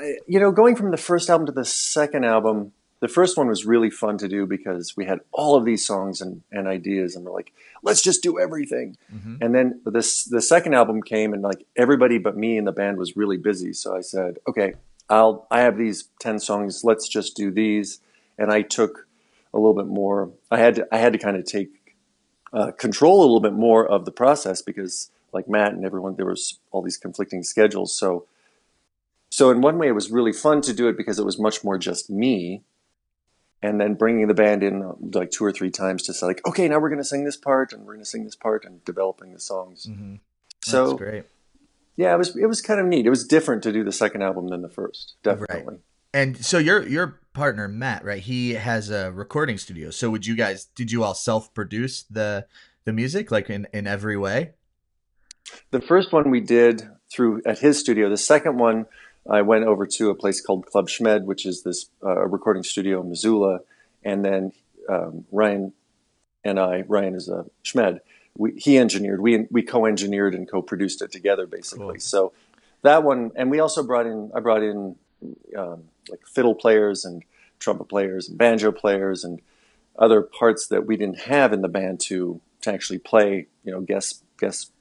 Uh, 0.00 0.12
you 0.26 0.40
know, 0.40 0.50
going 0.50 0.76
from 0.76 0.90
the 0.90 0.96
first 0.96 1.28
album 1.28 1.46
to 1.46 1.52
the 1.52 1.64
second 1.64 2.24
album, 2.24 2.72
the 3.00 3.08
first 3.08 3.36
one 3.36 3.48
was 3.48 3.64
really 3.64 3.90
fun 3.90 4.18
to 4.18 4.28
do 4.28 4.46
because 4.46 4.96
we 4.96 5.04
had 5.06 5.20
all 5.32 5.56
of 5.56 5.64
these 5.64 5.84
songs 5.86 6.20
and, 6.20 6.42
and 6.52 6.66
ideas, 6.66 7.16
and 7.16 7.24
we're 7.24 7.32
like, 7.32 7.52
let's 7.82 8.02
just 8.02 8.22
do 8.22 8.38
everything. 8.38 8.96
Mhm. 9.14 9.38
And 9.40 9.54
then 9.54 9.80
this 9.84 10.24
the 10.24 10.42
second 10.42 10.74
album 10.74 11.02
came, 11.02 11.32
and 11.32 11.42
like 11.42 11.66
everybody 11.76 12.18
but 12.18 12.36
me 12.36 12.56
in 12.56 12.64
the 12.64 12.72
band 12.72 12.98
was 12.98 13.16
really 13.16 13.36
busy. 13.36 13.72
So 13.72 13.96
I 13.96 14.00
said, 14.00 14.38
okay, 14.48 14.74
I'll 15.08 15.46
I 15.50 15.60
have 15.60 15.76
these 15.76 16.08
ten 16.18 16.38
songs. 16.38 16.84
Let's 16.84 17.08
just 17.08 17.36
do 17.36 17.50
these. 17.50 18.00
And 18.38 18.50
I 18.50 18.62
took 18.62 19.06
a 19.52 19.58
little 19.58 19.74
bit 19.74 19.86
more. 19.86 20.30
I 20.50 20.58
had 20.58 20.74
to 20.76 20.88
I 20.92 20.98
had 20.98 21.12
to 21.12 21.18
kind 21.18 21.36
of 21.36 21.44
take 21.44 21.70
uh, 22.52 22.72
control 22.72 23.20
a 23.20 23.22
little 23.22 23.40
bit 23.40 23.52
more 23.52 23.86
of 23.86 24.04
the 24.04 24.12
process 24.12 24.62
because 24.62 25.10
like 25.32 25.48
Matt 25.48 25.72
and 25.72 25.84
everyone, 25.84 26.16
there 26.16 26.26
was 26.26 26.58
all 26.70 26.82
these 26.82 26.96
conflicting 26.96 27.42
schedules. 27.42 27.96
So 27.96 28.26
so 29.30 29.50
in 29.50 29.60
one 29.60 29.78
way, 29.78 29.88
it 29.88 29.92
was 29.94 30.10
really 30.10 30.32
fun 30.32 30.60
to 30.62 30.72
do 30.72 30.88
it 30.88 30.96
because 30.96 31.18
it 31.18 31.24
was 31.24 31.38
much 31.38 31.64
more 31.64 31.78
just 31.78 32.10
me. 32.10 32.62
And 33.62 33.78
then 33.80 33.94
bringing 33.94 34.26
the 34.26 34.34
band 34.34 34.62
in 34.62 34.90
like 35.12 35.30
two 35.30 35.44
or 35.44 35.52
three 35.52 35.70
times 35.70 36.02
to 36.04 36.14
say 36.14 36.24
like, 36.26 36.40
okay, 36.48 36.66
now 36.66 36.78
we're 36.78 36.88
going 36.88 37.00
to 37.00 37.04
sing 37.04 37.24
this 37.24 37.36
part 37.36 37.72
and 37.74 37.84
we're 37.84 37.92
going 37.92 38.04
to 38.04 38.08
sing 38.08 38.24
this 38.24 38.34
part 38.34 38.64
and 38.64 38.82
developing 38.86 39.34
the 39.34 39.40
songs. 39.40 39.84
hmm 39.84 40.14
So 40.64 40.86
That's 40.86 40.98
great. 40.98 41.24
yeah, 41.96 42.14
it 42.14 42.18
was 42.18 42.34
it 42.36 42.46
was 42.46 42.62
kind 42.62 42.80
of 42.80 42.86
neat. 42.86 43.04
It 43.06 43.10
was 43.10 43.26
different 43.26 43.62
to 43.64 43.72
do 43.72 43.84
the 43.84 43.92
second 43.92 44.22
album 44.22 44.48
than 44.48 44.62
the 44.62 44.70
first, 44.70 45.14
definitely. 45.22 45.76
And 46.14 46.42
so 46.42 46.56
your 46.56 46.88
your 46.88 47.20
partner 47.34 47.68
Matt, 47.68 48.02
right? 48.02 48.22
He 48.22 48.54
has 48.54 48.88
a 48.90 49.12
recording 49.12 49.58
studio. 49.58 49.90
So 49.90 50.08
would 50.08 50.26
you 50.26 50.36
guys 50.36 50.64
did 50.64 50.90
you 50.90 51.04
all 51.04 51.14
self-produce 51.14 52.04
the 52.04 52.46
the 52.86 52.94
music 52.94 53.30
like 53.30 53.50
in 53.50 53.66
in 53.74 53.86
every 53.86 54.16
way? 54.16 54.54
The 55.70 55.82
first 55.82 56.12
one 56.14 56.30
we 56.30 56.40
did 56.40 56.88
through 57.12 57.42
at 57.44 57.58
his 57.58 57.78
studio. 57.78 58.08
The 58.08 58.16
second 58.16 58.58
one, 58.58 58.86
I 59.28 59.42
went 59.42 59.64
over 59.64 59.86
to 59.86 60.10
a 60.10 60.14
place 60.14 60.40
called 60.40 60.66
Club 60.66 60.88
Schmed, 60.88 61.24
which 61.24 61.44
is 61.46 61.62
this 61.62 61.86
uh, 62.04 62.26
recording 62.26 62.62
studio 62.62 63.00
in 63.02 63.10
Missoula, 63.10 63.60
and 64.02 64.24
then 64.24 64.52
um, 64.88 65.24
Ryan 65.30 65.72
and 66.44 66.58
I, 66.58 66.82
Ryan 66.88 67.14
is 67.14 67.28
a 67.28 67.44
Schmed. 67.64 68.00
We, 68.36 68.52
he 68.56 68.78
engineered. 68.78 69.20
We 69.20 69.46
we 69.50 69.62
co-engineered 69.62 70.34
and 70.34 70.50
co-produced 70.50 71.02
it 71.02 71.12
together, 71.12 71.46
basically. 71.46 71.86
Cool. 71.96 72.00
So 72.00 72.32
that 72.82 73.02
one, 73.02 73.32
and 73.36 73.50
we 73.50 73.60
also 73.60 73.82
brought 73.82 74.06
in. 74.06 74.30
I 74.34 74.40
brought 74.40 74.62
in 74.62 74.96
um, 75.56 75.84
like 76.08 76.26
fiddle 76.26 76.54
players 76.54 77.04
and 77.04 77.22
trumpet 77.58 77.88
players 77.88 78.28
and 78.28 78.38
banjo 78.38 78.72
players 78.72 79.22
and 79.24 79.42
other 79.98 80.22
parts 80.22 80.68
that 80.68 80.86
we 80.86 80.96
didn't 80.96 81.18
have 81.20 81.52
in 81.52 81.60
the 81.60 81.68
band 81.68 82.00
to 82.00 82.40
to 82.62 82.72
actually 82.72 82.98
play. 83.00 83.48
You 83.64 83.72
know, 83.72 83.80
guest 83.80 84.22
guest 84.38 84.72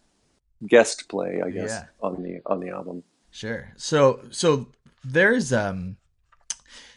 guest 0.65 1.09
play, 1.09 1.41
I 1.45 1.49
guess, 1.49 1.71
Yeah. 1.71 1.85
on 2.01 2.23
the 2.23 2.39
on 2.45 2.61
the 2.61 2.69
album. 2.69 3.03
Sure. 3.31 3.71
So 3.77 4.21
so 4.31 4.71
there's 5.03 5.53
um 5.53 5.97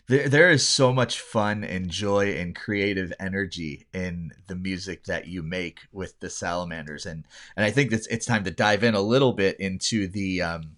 there 0.09 0.29
there 0.29 0.51
is 0.51 0.67
so 0.67 0.93
much 0.93 1.21
fun 1.21 1.63
and 1.65 1.89
joy 1.91 2.33
and 2.37 2.57
creative 2.57 3.13
energy 3.21 3.87
in 3.95 4.33
the 4.47 4.57
music 4.57 5.05
that 5.05 5.27
you 5.29 5.43
make 5.43 5.81
with 5.93 6.19
the 6.21 6.31
salamanders 6.31 7.07
and 7.07 7.25
and 7.57 7.65
I 7.65 7.71
think 7.71 7.93
it's 7.93 8.07
it's 8.09 8.27
time 8.27 8.45
to 8.45 8.51
dive 8.51 8.83
in 8.83 8.95
a 8.95 9.01
little 9.01 9.33
bit 9.33 9.59
into 9.61 10.09
the 10.09 10.43
um 10.43 10.77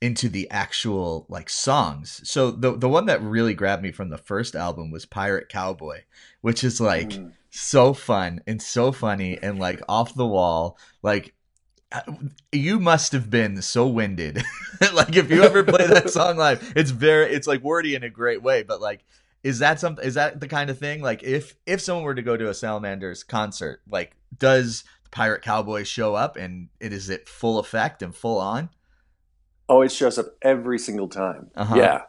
into 0.00 0.28
the 0.28 0.50
actual 0.50 1.24
like 1.28 1.48
songs. 1.48 2.20
So 2.28 2.50
the 2.50 2.76
the 2.76 2.88
one 2.88 3.06
that 3.06 3.22
really 3.22 3.54
grabbed 3.54 3.82
me 3.82 3.92
from 3.92 4.10
the 4.10 4.18
first 4.18 4.54
album 4.54 4.90
was 4.90 5.06
Pirate 5.06 5.48
Cowboy, 5.48 6.02
which 6.40 6.64
is 6.64 6.80
like 6.80 7.10
Mm. 7.10 7.32
so 7.50 7.94
fun 7.94 8.40
and 8.46 8.60
so 8.60 8.90
funny 8.92 9.38
and 9.40 9.58
like 9.58 9.80
off 9.88 10.14
the 10.14 10.26
wall. 10.26 10.78
Like 11.02 11.33
you 12.52 12.80
must 12.80 13.12
have 13.12 13.30
been 13.30 13.62
so 13.62 13.86
winded. 13.86 14.42
like 14.94 15.16
if 15.16 15.30
you 15.30 15.42
ever 15.42 15.62
play 15.62 15.86
that 15.86 16.10
song 16.18 16.36
live, 16.36 16.72
it's 16.76 16.90
very 16.90 17.32
it's 17.32 17.46
like 17.46 17.62
wordy 17.62 17.94
in 17.94 18.02
a 18.02 18.10
great 18.10 18.42
way, 18.42 18.62
but 18.62 18.80
like 18.80 19.04
is 19.42 19.58
that 19.58 19.78
something 19.78 20.04
is 20.04 20.14
that 20.14 20.40
the 20.40 20.48
kind 20.48 20.70
of 20.70 20.78
thing 20.78 21.02
like 21.02 21.22
if 21.22 21.54
if 21.66 21.80
someone 21.80 22.04
were 22.04 22.14
to 22.14 22.22
go 22.22 22.36
to 22.36 22.48
a 22.48 22.54
Salamanders 22.54 23.22
concert, 23.22 23.82
like 23.88 24.16
does 24.36 24.84
Pirate 25.10 25.42
Cowboy 25.42 25.84
show 25.84 26.14
up 26.14 26.36
and 26.36 26.68
it 26.80 26.92
is 26.92 27.08
it 27.10 27.28
full 27.28 27.58
effect 27.58 28.02
and 28.02 28.14
full 28.14 28.38
on? 28.38 28.70
Oh, 29.68 29.82
it 29.82 29.92
shows 29.92 30.18
up 30.18 30.26
every 30.42 30.78
single 30.78 31.08
time. 31.08 31.50
Uh-huh. 31.54 31.76
Yeah, 31.76 32.02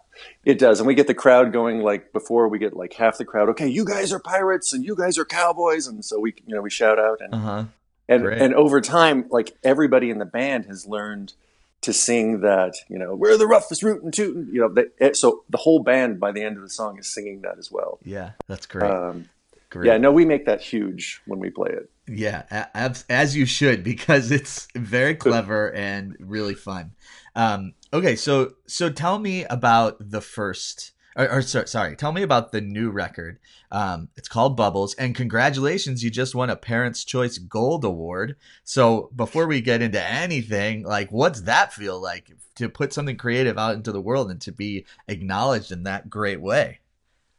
it 0.44 0.60
does. 0.60 0.80
And 0.80 0.88
we 0.88 0.96
get 0.96 1.08
the 1.08 1.14
crowd 1.14 1.54
going 1.54 1.82
like 1.82 2.12
before 2.12 2.50
we 2.50 2.60
get 2.60 2.76
like 2.76 2.94
half 2.94 3.18
the 3.18 3.26
crowd. 3.26 3.48
Okay, 3.50 3.68
you 3.68 3.86
guys 3.86 4.12
are 4.12 4.20
pirates 4.20 4.74
and 4.74 4.84
you 4.84 4.96
guys 4.96 5.18
are 5.18 5.26
cowboys, 5.26 5.88
and 5.88 6.04
so 6.04 6.20
we 6.20 6.34
you 6.46 6.56
know 6.56 6.62
we 6.62 6.70
shout 6.70 7.00
out 7.00 7.22
and 7.22 7.34
Uh-huh. 7.34 7.64
And 8.08 8.24
great. 8.24 8.42
and 8.42 8.54
over 8.54 8.82
time, 8.82 9.26
like 9.30 9.56
everybody 9.64 10.10
in 10.10 10.18
the 10.18 10.26
band 10.26 10.66
has 10.66 10.86
learned 10.86 11.34
to 11.82 11.94
sing 11.94 12.42
that 12.42 12.76
you 12.90 12.98
know 12.98 13.16
we're 13.16 13.38
the 13.38 13.48
roughest 13.48 13.84
rootin' 13.84 14.12
tootin'. 14.12 14.50
You 14.52 14.62
know, 14.62 14.70
they, 14.70 14.86
it, 15.00 15.16
so 15.16 15.44
the 15.50 15.58
whole 15.58 15.84
band 15.84 16.20
by 16.20 16.32
the 16.32 16.44
end 16.44 16.58
of 16.58 16.64
the 16.64 16.70
song 16.70 16.98
is 17.00 17.08
singing 17.08 17.42
that 17.42 17.58
as 17.58 17.72
well. 17.72 18.00
Yeah, 18.04 18.32
that's 18.48 18.66
great. 18.66 18.90
Um, 18.92 19.30
great. 19.70 19.88
yeah, 19.88 19.98
no, 19.98 20.12
we 20.12 20.26
make 20.26 20.46
that 20.46 20.62
huge 20.62 21.22
when 21.26 21.40
we 21.40 21.50
play 21.50 21.72
it. 21.72 21.90
Yeah, 22.08 22.68
as, 22.74 23.06
as 23.10 23.36
you 23.36 23.46
should 23.46 23.84
because 23.84 24.32
it's 24.32 24.68
very 24.76 25.16
clever 25.16 25.72
and 25.74 26.16
really 26.20 26.56
fun. 26.56 26.92
Um, 27.36 27.74
okay, 27.94 28.16
so 28.16 28.54
so 28.66 28.90
tell 28.90 29.20
me 29.20 29.44
about 29.46 29.98
the 30.00 30.22
first, 30.22 30.92
or, 31.16 31.30
or 31.32 31.42
sorry, 31.42 31.68
sorry, 31.68 31.96
tell 31.96 32.12
me 32.12 32.22
about 32.22 32.52
the 32.52 32.62
new 32.62 32.90
record. 32.90 33.40
Um, 33.72 34.10
it's 34.16 34.28
called 34.28 34.58
Bubbles, 34.58 34.94
and 34.96 35.16
congratulations, 35.16 36.04
you 36.04 36.10
just 36.10 36.36
won 36.36 36.50
a 36.50 36.56
Parents' 36.56 37.04
Choice 37.04 37.38
Gold 37.38 37.86
Award. 37.86 38.36
So 38.64 39.10
before 39.16 39.48
we 39.48 39.62
get 39.62 39.82
into 39.82 40.02
anything, 40.02 40.84
like, 40.84 41.12
what's 41.12 41.42
that 41.42 41.74
feel 41.74 42.02
like 42.02 42.32
to 42.56 42.70
put 42.70 42.94
something 42.94 43.18
creative 43.18 43.58
out 43.58 43.76
into 43.76 43.92
the 43.92 44.02
world 44.02 44.30
and 44.30 44.42
to 44.42 44.52
be 44.52 44.86
acknowledged 45.08 45.72
in 45.72 45.84
that 45.84 46.10
great 46.10 46.42
way? 46.42 46.80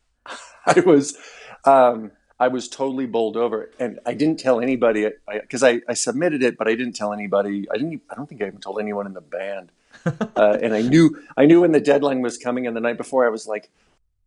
I 0.66 0.80
was, 0.80 1.16
um, 1.64 2.12
I 2.38 2.49
was 2.49 2.68
totally 2.68 3.06
bowled 3.06 3.37
over, 3.37 3.71
and 3.78 3.99
I 4.04 4.14
didn't 4.14 4.38
tell 4.38 4.61
anybody 4.61 5.09
because 5.40 5.62
I, 5.62 5.80
I, 5.88 5.95
submitted 5.95 6.42
it, 6.42 6.59
but 6.59 6.68
I 6.68 6.75
didn't 6.75 6.95
tell 6.95 7.12
anybody. 7.12 7.66
I 7.71 7.76
didn't. 7.78 8.02
I 8.11 8.14
don't 8.14 8.28
think 8.28 8.42
I 8.42 8.47
even 8.47 8.61
told 8.61 8.78
anyone 8.78 9.06
in 9.06 9.14
the 9.14 9.23
band. 9.23 9.71
uh, 10.37 10.59
and 10.62 10.75
I 10.75 10.83
knew, 10.83 11.23
I 11.37 11.47
knew 11.47 11.61
when 11.61 11.73
the 11.73 11.81
deadline 11.81 12.23
was 12.23 12.38
coming, 12.38 12.67
and 12.67 12.76
the 12.76 12.81
night 12.81 12.97
before, 12.97 13.26
I 13.26 13.31
was 13.31 13.47
like, 13.47 13.71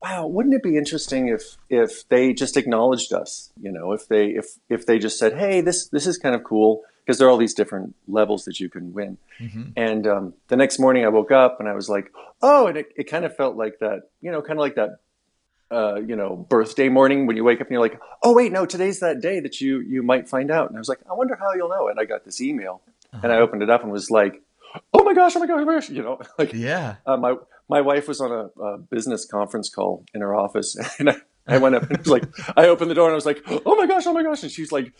"Wow, 0.02 0.28
wouldn't 0.28 0.56
it 0.56 0.64
be 0.64 0.78
interesting 0.78 1.28
if 1.28 1.58
if 1.70 2.08
they 2.10 2.34
just 2.34 2.58
acknowledged 2.58 3.14
us? 3.14 3.52
You 3.62 3.72
know, 3.72 3.94
if 3.94 4.08
they 4.08 4.28
if 4.28 4.58
if 4.70 4.86
they 4.86 5.00
just 5.00 5.18
said, 5.20 5.34
"Hey, 5.34 5.62
this 5.62 5.88
this 5.90 6.08
is 6.08 6.18
kind 6.18 6.36
of 6.36 6.44
cool," 6.44 6.84
because 7.06 7.18
there 7.18 7.28
are 7.28 7.32
all 7.32 7.38
these 7.38 7.54
different 7.54 7.96
levels 8.08 8.46
that 8.46 8.60
you 8.60 8.70
can 8.70 8.94
win. 8.94 9.18
Mhm. 9.40 9.74
And 9.76 10.08
um, 10.08 10.34
the 10.48 10.58
next 10.58 10.80
morning, 10.80 11.06
I 11.06 11.10
woke 11.10 11.32
up 11.32 11.60
and 11.60 11.70
I 11.70 11.74
was 11.74 11.90
like, 11.90 12.12
"Oh!" 12.42 12.68
And 12.68 12.78
it, 12.78 12.88
it 12.96 13.04
kind 13.06 13.26
of 13.26 13.36
felt 13.36 13.56
like 13.56 13.80
that, 13.80 14.10
you 14.22 14.32
know, 14.32 14.42
kind 14.42 14.60
of 14.60 14.62
like 14.62 14.76
that 14.76 15.00
uh, 15.72 15.96
you 16.02 16.16
know, 16.16 16.36
birthday 16.50 16.90
morning 16.90 17.28
when 17.28 17.38
you 17.38 17.44
wake 17.44 17.62
up 17.62 17.68
and 17.68 17.72
you're 17.72 17.82
like, 17.82 18.00
oh 18.24 18.34
wait, 18.34 18.52
no, 18.52 18.66
today's 18.66 19.00
that 19.02 19.22
day 19.22 19.40
that 19.40 19.62
you 19.62 19.80
you 19.82 20.02
might 20.02 20.28
find 20.28 20.50
out. 20.50 20.68
And 20.68 20.76
I 20.76 20.80
was 20.80 20.90
like, 20.90 21.00
I 21.10 21.14
wonder 21.14 21.36
how 21.36 21.54
you'll 21.54 21.70
know. 21.70 21.88
And 21.88 22.00
I 22.00 22.06
got 22.06 22.26
this 22.26 22.42
email, 22.42 22.82
and 23.12 23.32
I 23.32 23.38
opened 23.38 23.62
it 23.62 23.70
up 23.70 23.84
and 23.84 23.92
was 23.92 24.10
like, 24.10 24.42
oh 24.94 25.04
my 25.04 25.14
gosh, 25.14 25.36
oh 25.36 25.40
my 25.40 25.48
gosh, 25.48 25.60
oh 25.62 25.66
my 25.66 25.74
gosh, 25.76 25.90
you 25.90 26.04
know, 26.04 26.20
like 26.40 26.54
Yeah. 26.54 26.96
uh, 27.06 27.18
my 27.18 27.36
my 27.70 27.82
wife 27.82 28.08
was 28.08 28.20
on 28.22 28.32
a, 28.32 28.62
a 28.62 28.78
business 28.78 29.26
conference 29.26 29.70
call 29.70 30.04
in 30.14 30.22
her 30.22 30.36
office, 30.36 30.76
and 31.00 31.10
I, 31.12 31.16
I 31.48 31.58
went 31.58 31.76
up 31.76 31.90
and 31.90 31.98
was 32.00 32.08
like, 32.08 32.24
I 32.58 32.68
opened 32.68 32.90
the 32.92 32.96
door 32.96 33.06
and 33.08 33.14
I 33.14 33.16
was 33.16 33.26
like, 33.26 33.42
oh 33.48 33.76
my 33.76 33.86
gosh, 33.88 34.06
oh 34.08 34.14
my 34.14 34.24
gosh, 34.24 34.44
and 34.44 34.52
she's 34.52 34.72
like, 34.72 34.92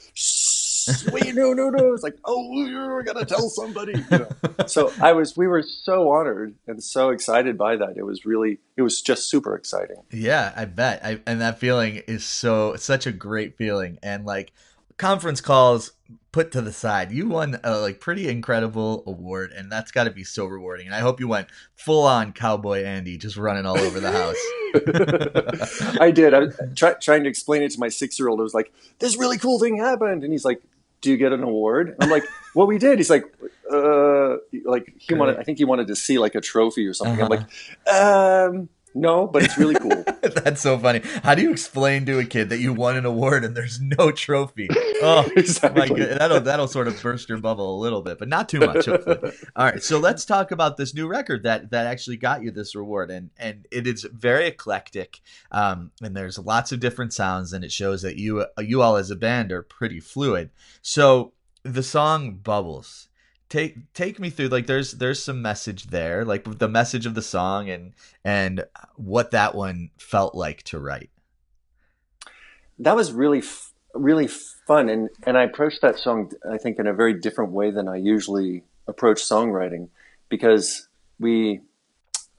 wait, 1.12 1.36
no, 1.36 1.54
no, 1.54 1.70
no. 1.70 1.94
It's 1.94 2.04
like, 2.04 2.18
oh, 2.26 2.66
you're 2.66 3.04
gonna 3.04 3.26
tell 3.26 3.50
somebody. 3.50 3.94
You 4.12 4.18
know? 4.20 4.30
So 4.68 4.92
I 5.02 5.14
was, 5.14 5.36
we 5.36 5.48
were 5.48 5.64
so 5.64 6.12
honored 6.12 6.54
and 6.68 6.84
so 6.84 7.10
excited 7.10 7.58
by 7.58 7.76
that. 7.78 7.96
It 7.98 8.04
was 8.06 8.24
really, 8.26 8.60
it 8.78 8.84
was 8.84 9.02
just 9.02 9.28
super 9.30 9.56
exciting. 9.56 9.96
Yeah, 10.12 10.54
I 10.56 10.66
bet. 10.66 11.04
I, 11.04 11.22
and 11.26 11.42
that 11.42 11.58
feeling 11.60 12.04
is 12.08 12.24
so 12.24 12.76
such 12.76 13.08
a 13.08 13.12
great 13.12 13.58
feeling. 13.58 13.98
And 14.04 14.26
like 14.26 14.52
conference 15.00 15.42
calls 15.42 15.94
put 16.32 16.52
to 16.52 16.62
the 16.62 16.72
side, 16.72 17.12
you 17.12 17.28
won 17.28 17.60
a 17.64 17.80
like 17.80 18.00
pretty 18.00 18.28
incredible 18.30 19.04
award, 19.08 19.52
and 19.52 19.72
that's 19.72 19.92
got 19.92 20.04
to 20.04 20.12
be 20.12 20.24
so 20.24 20.46
rewarding. 20.46 20.86
And 20.86 20.96
I 20.96 21.00
hope 21.00 21.20
you 21.20 21.28
went 21.28 21.48
full 21.76 22.06
on 22.06 22.34
Cowboy 22.34 22.84
Andy, 22.84 23.18
just 23.18 23.38
running 23.38 23.66
all 23.66 23.80
over 23.80 24.00
the 24.00 24.12
house. 24.12 25.98
I 26.00 26.12
did. 26.12 26.34
I 26.36 26.40
was 26.40 26.60
try, 26.76 26.94
trying 26.94 27.24
to 27.24 27.30
explain 27.30 27.64
it 27.64 27.72
to 27.72 27.80
my 27.80 27.90
six 27.90 28.20
year 28.20 28.28
old. 28.28 28.40
I 28.40 28.44
was 28.44 28.54
like, 28.54 28.72
"This 29.00 29.18
really 29.18 29.40
cool 29.40 29.60
thing 29.60 29.78
happened," 29.78 30.24
and 30.24 30.32
he's 30.32 30.46
like, 30.46 30.62
"Do 31.02 31.10
you 31.10 31.18
get 31.18 31.34
an 31.34 31.42
award?" 31.42 31.96
I'm 32.00 32.10
like, 32.10 32.26
"Well, 32.56 32.68
we 32.68 32.78
did." 32.78 33.00
He's 33.00 33.10
like, 33.10 33.24
"Uh, 33.72 34.38
like 34.66 34.94
he 35.00 35.16
wanted. 35.16 35.38
I 35.38 35.44
think 35.44 35.58
he 35.58 35.66
wanted 35.66 35.88
to 35.88 35.96
see 35.96 36.20
like 36.20 36.36
a 36.36 36.42
trophy 36.42 36.86
or 36.86 36.94
something." 36.94 37.22
I'm 37.22 37.30
like, 37.30 37.48
"Um, 37.92 38.70
no, 38.94 39.28
but 39.28 39.44
it's 39.44 39.58
really 39.58 39.76
cool." 39.76 40.04
that's 40.22 40.62
so 40.62 40.78
funny. 40.78 41.02
How 41.24 41.36
do 41.36 41.42
you 41.42 41.52
explain 41.52 42.06
to 42.06 42.20
a 42.20 42.26
kid 42.26 42.50
that 42.50 42.60
you 42.60 42.74
won 42.74 42.98
an 42.98 43.06
award 43.06 43.44
and 43.46 43.56
there's 43.56 43.80
no 43.80 44.12
trophy? 44.12 44.68
Oh, 45.02 45.24
my 45.36 45.42
Exactly. 45.42 45.90
good. 45.90 46.20
That'll 46.20 46.42
that'll 46.42 46.68
sort 46.68 46.88
of 46.88 47.02
burst 47.02 47.30
your 47.30 47.38
bubble 47.40 47.78
a 47.78 47.80
little 47.80 48.02
bit, 48.02 48.20
but 48.20 48.28
not 48.28 48.50
too 48.50 48.60
much. 48.60 48.86
Hopefully. 48.86 49.32
All 49.56 49.66
right, 49.66 49.82
so 49.82 50.00
let's 50.00 50.26
talk 50.26 50.52
about 50.52 50.78
this 50.78 50.94
new 50.94 51.08
record 51.08 51.44
that 51.44 51.72
that 51.72 51.86
actually 51.88 52.18
got 52.18 52.44
you 52.44 52.52
this 52.52 52.76
reward, 52.76 53.12
and 53.12 53.30
and 53.38 53.68
it 53.72 53.88
is 53.88 54.04
very 54.12 54.48
eclectic, 54.48 55.20
um, 55.52 55.92
and 56.02 56.16
there's 56.16 56.40
lots 56.40 56.72
of 56.72 56.80
different 56.80 57.14
sounds, 57.14 57.54
and 57.54 57.64
it 57.64 57.72
shows 57.72 58.02
that 58.02 58.18
you 58.18 58.46
you 58.60 58.82
all 58.82 58.96
as 58.96 59.12
a 59.12 59.16
band 59.16 59.52
are 59.52 59.62
pretty 59.64 60.00
fluid. 60.00 60.50
So 60.82 61.34
the 61.64 61.84
song 61.84 62.36
"Bubbles." 62.36 63.09
Take 63.50 63.92
take 63.94 64.20
me 64.20 64.30
through 64.30 64.50
like 64.50 64.68
there's 64.68 64.94
there's 64.94 65.22
some 65.24 65.42
message 65.42 65.88
there 65.88 66.24
like 66.24 66.44
the 66.60 66.70
message 66.70 67.08
of 67.08 67.16
the 67.16 67.22
song 67.22 67.70
and 67.70 67.94
and 68.24 68.64
what 68.96 69.32
that 69.32 69.56
one 69.56 69.90
felt 69.98 70.36
like 70.36 70.62
to 70.64 70.80
write. 70.80 71.10
that 72.78 72.96
was 72.96 73.12
really 73.12 73.44
really 73.94 74.28
fun 74.28 74.90
and 74.90 75.10
and 75.26 75.38
I 75.38 75.44
approached 75.44 75.82
that 75.82 75.98
song 75.98 76.32
I 76.50 76.58
think 76.58 76.80
in 76.80 76.88
a 76.88 76.94
very 76.94 77.14
different 77.14 77.52
way 77.52 77.72
than 77.72 77.88
I 77.88 77.98
usually 77.98 78.64
approach 78.88 79.22
songwriting 79.22 79.90
because 80.30 80.88
we 81.20 81.62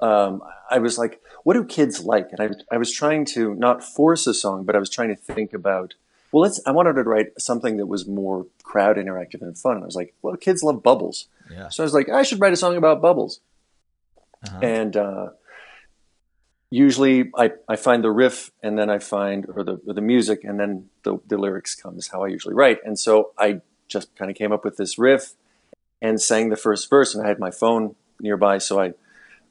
um, 0.01 0.43
I 0.71 0.79
was 0.79 0.97
like 0.97 1.21
what 1.43 1.55
do 1.55 1.65
kids 1.65 2.05
like 2.05 2.29
and 2.33 2.41
I, 2.41 2.75
I 2.75 2.79
was 2.79 2.93
trying 2.93 3.25
to 3.27 3.55
not 3.55 3.83
force 3.83 4.27
a 4.27 4.35
song 4.35 4.65
but 4.65 4.77
I 4.77 4.79
was 4.79 4.91
trying 4.91 5.09
to 5.09 5.17
think 5.17 5.53
about 5.53 5.95
well 6.33 6.43
let's 6.43 6.61
I 6.67 6.71
wanted 6.73 6.95
to 6.95 7.03
write 7.03 7.29
something 7.39 7.77
that 7.79 7.87
was 7.87 8.07
more 8.07 8.47
crowd 8.63 8.97
interactive 8.97 9.43
and 9.43 9.57
fun 9.59 9.75
and 9.77 9.83
I 9.83 9.87
was 9.87 9.97
like 9.97 10.15
well 10.23 10.37
kids 10.37 10.63
love 10.63 10.83
bubbles 10.83 11.27
Yeah. 11.51 11.69
so 11.69 11.83
I 11.83 11.85
was 11.85 11.95
like 11.95 12.09
I 12.09 12.23
should 12.23 12.41
write 12.41 12.53
a 12.53 12.57
song 12.57 12.77
about 12.77 13.01
bubbles 13.03 13.41
Uh-huh. 14.45 14.59
and 14.63 14.97
uh, 14.97 15.27
usually 16.71 17.31
I, 17.37 17.53
I 17.69 17.77
find 17.77 18.05
the 18.05 18.11
riff 18.11 18.51
and 18.63 18.79
then 18.79 18.91
I 18.91 18.99
find 18.99 19.47
or 19.55 19.65
the 19.65 19.81
or 19.87 19.95
the 19.95 20.01
music 20.01 20.45
and 20.45 20.59
then 20.59 20.89
the, 21.03 21.19
the 21.27 21.37
lyrics 21.39 21.75
come 21.75 21.99
is 21.99 22.09
how 22.09 22.23
I 22.25 22.29
usually 22.29 22.55
write. 22.55 22.79
And 22.85 22.99
so 22.99 23.33
I 23.39 23.61
just 23.89 24.15
kind 24.17 24.31
of 24.31 24.37
came 24.37 24.53
up 24.53 24.65
with 24.65 24.77
this 24.77 24.99
riff 24.99 25.35
and 26.01 26.21
sang 26.21 26.49
the 26.51 26.57
first 26.57 26.89
verse 26.89 27.15
and 27.15 27.25
I 27.25 27.29
had 27.29 27.39
my 27.39 27.51
phone 27.51 27.97
nearby 28.21 28.59
so 28.59 28.81
I 28.81 28.93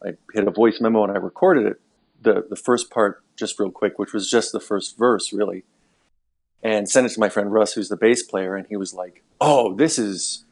I 0.04 0.14
hit 0.34 0.48
a 0.48 0.52
voice 0.52 0.80
memo 0.80 1.04
and 1.04 1.12
I 1.12 1.18
recorded 1.18 1.66
it 1.66 1.82
the 2.22 2.46
the 2.50 2.56
first 2.56 2.90
part 2.90 3.22
just 3.36 3.60
real 3.60 3.72
quick 3.72 4.00
which 4.00 4.14
was 4.14 4.30
just 4.30 4.52
the 4.54 4.60
first 4.60 4.98
verse 4.98 5.34
really 5.34 5.64
and 6.64 6.90
sent 6.90 7.06
it 7.08 7.10
to 7.14 7.20
my 7.20 7.30
friend 7.30 7.52
Russ 7.54 7.74
who's 7.74 7.90
the 7.90 7.98
bass 7.98 8.22
player 8.24 8.56
and 8.56 8.66
he 8.68 8.76
was 8.76 8.94
like 8.94 9.24
oh 9.40 9.74
this 9.76 9.98
is 10.00 10.44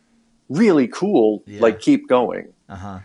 really 0.49 0.87
cool 0.87 1.43
Yeah. 1.45 1.61
like 1.61 1.79
keep 1.81 2.07
going 2.07 2.53
Uh-huh. 2.69 2.99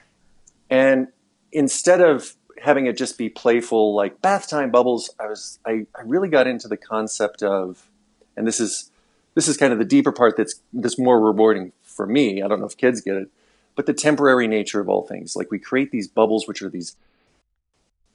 and 0.70 1.08
instead 1.50 2.00
of 2.00 2.36
having 2.60 2.86
it 2.86 2.96
just 2.96 3.18
be 3.18 3.28
playful, 3.28 3.92
like 3.92 4.22
bath 4.22 4.48
time 4.48 4.70
bubbles, 4.70 5.10
I 5.18 5.26
was 5.26 5.58
I, 5.66 5.86
I 5.98 6.02
really 6.04 6.28
got 6.28 6.46
into 6.46 6.68
the 6.68 6.76
concept 6.76 7.42
of, 7.42 7.88
and 8.36 8.46
this 8.46 8.60
is 8.60 8.90
this 9.34 9.48
is 9.48 9.56
kind 9.56 9.72
of 9.72 9.80
the 9.80 9.84
deeper 9.84 10.12
part 10.12 10.36
that's 10.36 10.60
that's 10.72 10.96
more 10.96 11.20
rewarding 11.20 11.72
for 11.82 12.06
me. 12.06 12.40
I 12.40 12.46
don't 12.46 12.60
know 12.60 12.66
if 12.66 12.76
kids 12.76 13.00
get 13.00 13.16
it, 13.16 13.28
but 13.74 13.86
the 13.86 13.92
temporary 13.92 14.46
nature 14.46 14.78
of 14.80 14.88
all 14.88 15.02
things. 15.04 15.34
Like 15.34 15.50
we 15.50 15.58
create 15.58 15.90
these 15.90 16.06
bubbles, 16.06 16.46
which 16.46 16.62
are 16.62 16.68
these 16.68 16.94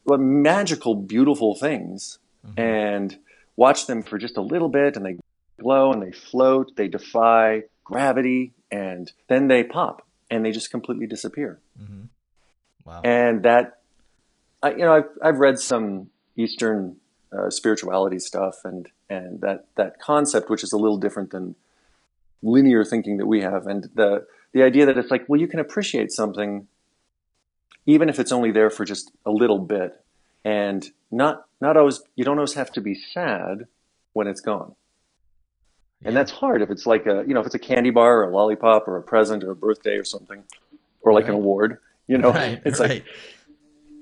magical, 0.06 0.96
beautiful 0.96 1.56
things, 1.56 2.20
Mhm. 2.48 2.60
and 2.60 3.18
watch 3.58 3.88
them 3.88 4.02
for 4.02 4.18
just 4.18 4.38
a 4.38 4.42
little 4.42 4.70
bit, 4.70 4.96
and 4.96 5.06
they 5.06 5.18
glow 5.60 5.92
and 5.92 6.02
they 6.02 6.12
float, 6.12 6.78
they 6.78 6.88
defy 6.88 7.64
gravity, 7.84 8.54
and 8.72 9.12
then 9.28 9.50
they 9.50 9.64
pop 9.64 10.08
and 10.30 10.46
they 10.46 10.52
just 10.52 10.72
completely 10.72 11.08
disappear. 11.08 11.60
Hmm 11.78 12.04
Wow. 12.88 13.02
and 13.04 13.44
that 13.44 13.80
I, 14.64 14.72
you 14.72 14.78
know 14.78 14.94
I've, 14.94 15.10
I've 15.22 15.40
read 15.40 15.60
some 15.60 16.10
Eastern 16.38 16.96
uh, 17.38 17.50
spirituality 17.50 18.18
stuff 18.18 18.56
and 18.64 18.88
and 19.10 19.42
that 19.42 19.66
that 19.76 20.00
concept 20.00 20.50
which 20.50 20.64
is 20.64 20.72
a 20.72 20.78
little 20.78 20.98
different 20.98 21.32
than 21.32 21.56
linear 22.42 22.86
thinking 22.86 23.18
that 23.18 23.26
we 23.26 23.42
have. 23.42 23.68
And 23.68 23.90
the 23.94 24.26
the 24.54 24.64
idea 24.64 24.86
that 24.86 24.98
it's 24.98 25.12
like 25.12 25.26
well 25.28 25.38
you 25.40 25.50
can 25.50 25.60
appreciate 25.60 26.14
something 26.14 26.68
even 27.86 28.08
if 28.08 28.20
it's 28.20 28.32
only 28.32 28.52
there 28.52 28.70
for 28.70 28.86
just 28.86 29.12
a 29.26 29.32
little 29.32 29.60
bit 29.60 30.02
and 30.44 30.92
not 31.12 31.46
not 31.62 31.78
always 31.78 32.02
you 32.16 32.24
don't 32.24 32.38
always 32.38 32.54
have 32.54 32.72
to 32.72 32.82
be 32.82 32.96
sad 32.96 33.68
when 34.14 34.28
it's 34.28 34.42
gone 34.42 34.76
And 36.06 36.16
that's 36.16 36.32
hard 36.32 36.62
if 36.62 36.70
it's 36.70 36.86
like 36.86 37.06
a, 37.08 37.24
you 37.28 37.34
know, 37.34 37.40
if 37.40 37.48
it's 37.48 37.56
a 37.56 37.60
candy 37.60 37.90
bar 37.90 38.20
or 38.20 38.24
a 38.30 38.32
lollipop 38.32 38.88
or 38.88 38.98
a 38.98 39.02
present 39.02 39.44
or 39.44 39.52
a 39.52 39.56
birthday 39.56 39.98
or 39.98 40.04
something, 40.04 40.44
or 41.02 41.12
like 41.12 41.28
an 41.28 41.34
award, 41.34 41.80
you 42.08 42.18
know, 42.20 42.32
right, 42.32 42.62
it's 42.66 42.80
right. 42.80 42.90
like 42.90 43.06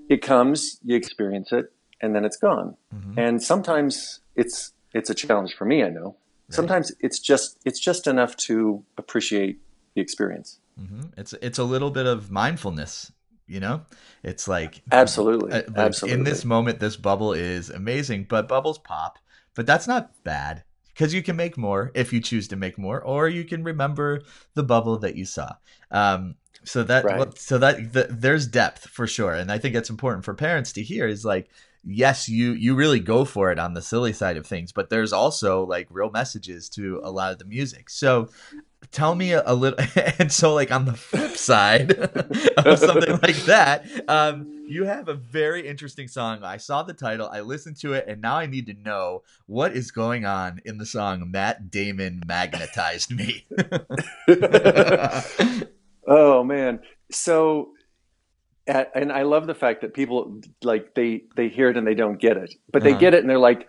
it 0.10 0.22
comes, 0.22 0.78
you 0.84 0.96
experience 0.96 1.52
it, 1.54 1.72
and 2.02 2.14
then 2.14 2.26
it's 2.26 2.38
gone. 2.38 2.76
Mhm. 2.94 3.18
And 3.18 3.42
sometimes 3.42 4.20
it's 4.36 4.74
it's 4.94 5.10
a 5.10 5.14
challenge 5.16 5.54
for 5.56 5.66
me. 5.66 5.84
I 5.84 5.90
know. 5.90 6.16
Sometimes 6.50 6.92
it's 7.00 7.20
just 7.20 7.58
it's 7.66 7.80
just 7.80 8.08
enough 8.08 8.36
to 8.48 8.84
appreciate 8.98 9.60
the 9.96 10.02
experience. 10.02 10.60
Mhm. 10.80 11.12
It's 11.18 11.34
it's 11.42 11.58
a 11.58 11.64
little 11.64 11.92
bit 11.92 12.06
of 12.06 12.30
mindfulness, 12.30 13.12
you 13.48 13.60
know. 13.60 13.86
It's 14.24 14.48
like 14.48 14.82
Absolutely, 14.92 15.52
uh, 15.52 15.62
like, 15.68 15.78
absolutely. 15.78 16.20
in 16.20 16.24
this 16.24 16.46
moment, 16.46 16.80
this 16.80 16.96
bubble 16.96 17.34
is 17.34 17.70
amazing, 17.70 18.26
but 18.30 18.48
bubbles 18.48 18.80
pop. 18.80 19.20
But 19.56 19.66
that's 19.66 19.88
not 19.88 20.12
bad 20.24 20.64
because 20.94 21.14
you 21.14 21.24
can 21.24 21.36
make 21.36 21.58
more 21.58 21.92
if 21.96 22.12
you 22.12 22.20
choose 22.22 22.48
to 22.50 22.56
make 22.56 22.78
more, 22.78 23.02
or 23.02 23.28
you 23.30 23.44
can 23.46 23.64
remember 23.64 24.22
the 24.54 24.64
bubble 24.64 24.98
that 25.00 25.16
you 25.16 25.26
saw. 25.26 25.54
Um, 25.92 26.36
so 26.64 26.84
that 26.84 27.04
Right. 27.04 27.40
so 27.40 27.58
that 27.60 27.94
the, 27.94 28.08
there's 28.10 28.48
depth 28.48 28.88
for 28.88 29.08
sure, 29.08 29.34
and 29.34 29.52
I 29.52 29.58
think 29.60 29.74
that's 29.76 29.90
important 29.90 30.26
for 30.26 30.34
parents 30.34 30.74
to 30.74 30.84
hear. 30.84 31.08
Is 31.08 31.24
like 31.24 31.50
yes, 31.84 32.28
you 32.28 32.54
you 32.54 32.76
really 32.76 33.00
go 33.00 33.24
for 33.26 33.52
it 33.52 33.60
on 33.60 33.74
the 33.74 33.82
silly 33.82 34.14
side 34.14 34.38
of 34.38 34.48
things, 34.48 34.72
but 34.72 34.90
there's 34.90 35.14
also 35.14 35.66
like 35.66 35.88
real 35.90 36.10
messages 36.10 36.70
to 36.70 37.00
a 37.04 37.12
lot 37.12 37.32
of 37.32 37.40
the 37.40 37.46
music. 37.46 37.90
So 37.90 38.30
tell 38.92 39.16
me 39.16 39.32
a, 39.34 39.44
a 39.46 39.54
little 39.56 39.80
and 40.20 40.32
so 40.32 40.54
like 40.54 40.72
on 40.72 40.86
the 40.86 40.94
flip 40.94 41.32
side 41.38 41.92
of 42.58 42.80
something 42.80 43.20
like 43.22 43.36
that 43.46 43.86
um 44.10 44.48
you 44.68 44.86
have 44.86 45.08
a 45.10 45.14
very 45.14 45.68
interesting 45.68 46.08
song. 46.08 46.44
I 46.44 46.58
saw 46.58 46.82
the 46.84 46.94
title 46.94 47.30
i 47.32 47.42
listened 47.42 47.78
to 47.82 47.94
it 47.94 48.06
and 48.08 48.22
now 48.22 48.36
i 48.38 48.46
need 48.48 48.66
to 48.68 48.74
know 48.74 49.22
what 49.46 49.74
is 49.76 49.92
going 49.92 50.26
on 50.26 50.60
in 50.66 50.78
the 50.80 50.86
song 50.86 51.30
matt 51.32 51.70
damon 51.70 52.24
magnetized 52.26 53.12
me. 53.12 53.46
Oh 56.08 56.44
man. 56.44 56.80
So 57.12 57.70
and 58.68 59.12
i 59.12 59.22
love 59.22 59.46
the 59.46 59.54
fact 59.54 59.82
that 59.82 59.94
people 59.94 60.42
like 60.64 60.96
they 60.96 61.24
they 61.36 61.50
hear 61.50 61.70
it 61.70 61.78
and 61.78 61.86
they 61.86 61.94
don't 61.94 62.20
get 62.20 62.36
it 62.38 62.56
but 62.72 62.84
they 62.84 62.92
Uh-huh. 62.92 63.00
get 63.00 63.14
it 63.14 63.20
and 63.22 63.30
they're 63.30 63.38
like 63.38 63.68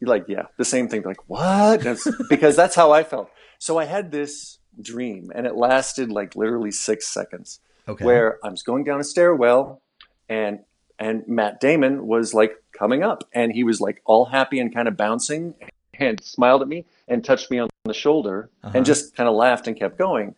like 0.00 0.24
yeah 0.28 0.42
the 0.56 0.64
same 0.64 0.88
thing 0.88 1.02
like 1.02 1.28
what 1.28 1.80
that's, 1.82 2.06
because 2.28 2.56
that's 2.56 2.74
how 2.74 2.90
i 2.92 3.02
felt 3.02 3.30
so 3.58 3.78
i 3.78 3.84
had 3.84 4.10
this 4.10 4.58
dream 4.80 5.30
and 5.34 5.46
it 5.46 5.54
lasted 5.56 6.10
like 6.10 6.34
literally 6.36 6.70
six 6.70 7.06
seconds 7.06 7.60
okay 7.88 8.04
where 8.04 8.38
i 8.44 8.48
was 8.48 8.62
going 8.62 8.84
down 8.84 9.00
a 9.00 9.04
stairwell 9.04 9.80
and 10.28 10.60
and 10.98 11.26
matt 11.26 11.60
damon 11.60 12.06
was 12.06 12.32
like 12.34 12.62
coming 12.72 13.02
up 13.02 13.24
and 13.32 13.52
he 13.52 13.64
was 13.64 13.80
like 13.80 14.00
all 14.04 14.26
happy 14.26 14.58
and 14.60 14.72
kind 14.74 14.88
of 14.88 14.96
bouncing 14.96 15.54
and 15.94 16.22
smiled 16.22 16.62
at 16.62 16.68
me 16.68 16.84
and 17.08 17.24
touched 17.24 17.50
me 17.50 17.58
on 17.58 17.68
the 17.84 17.92
shoulder 17.94 18.50
Uh-huh. 18.62 18.72
and 18.76 18.86
just 18.86 19.16
kind 19.16 19.28
of 19.28 19.34
laughed 19.34 19.66
and 19.66 19.76
kept 19.76 19.98
going 19.98 20.34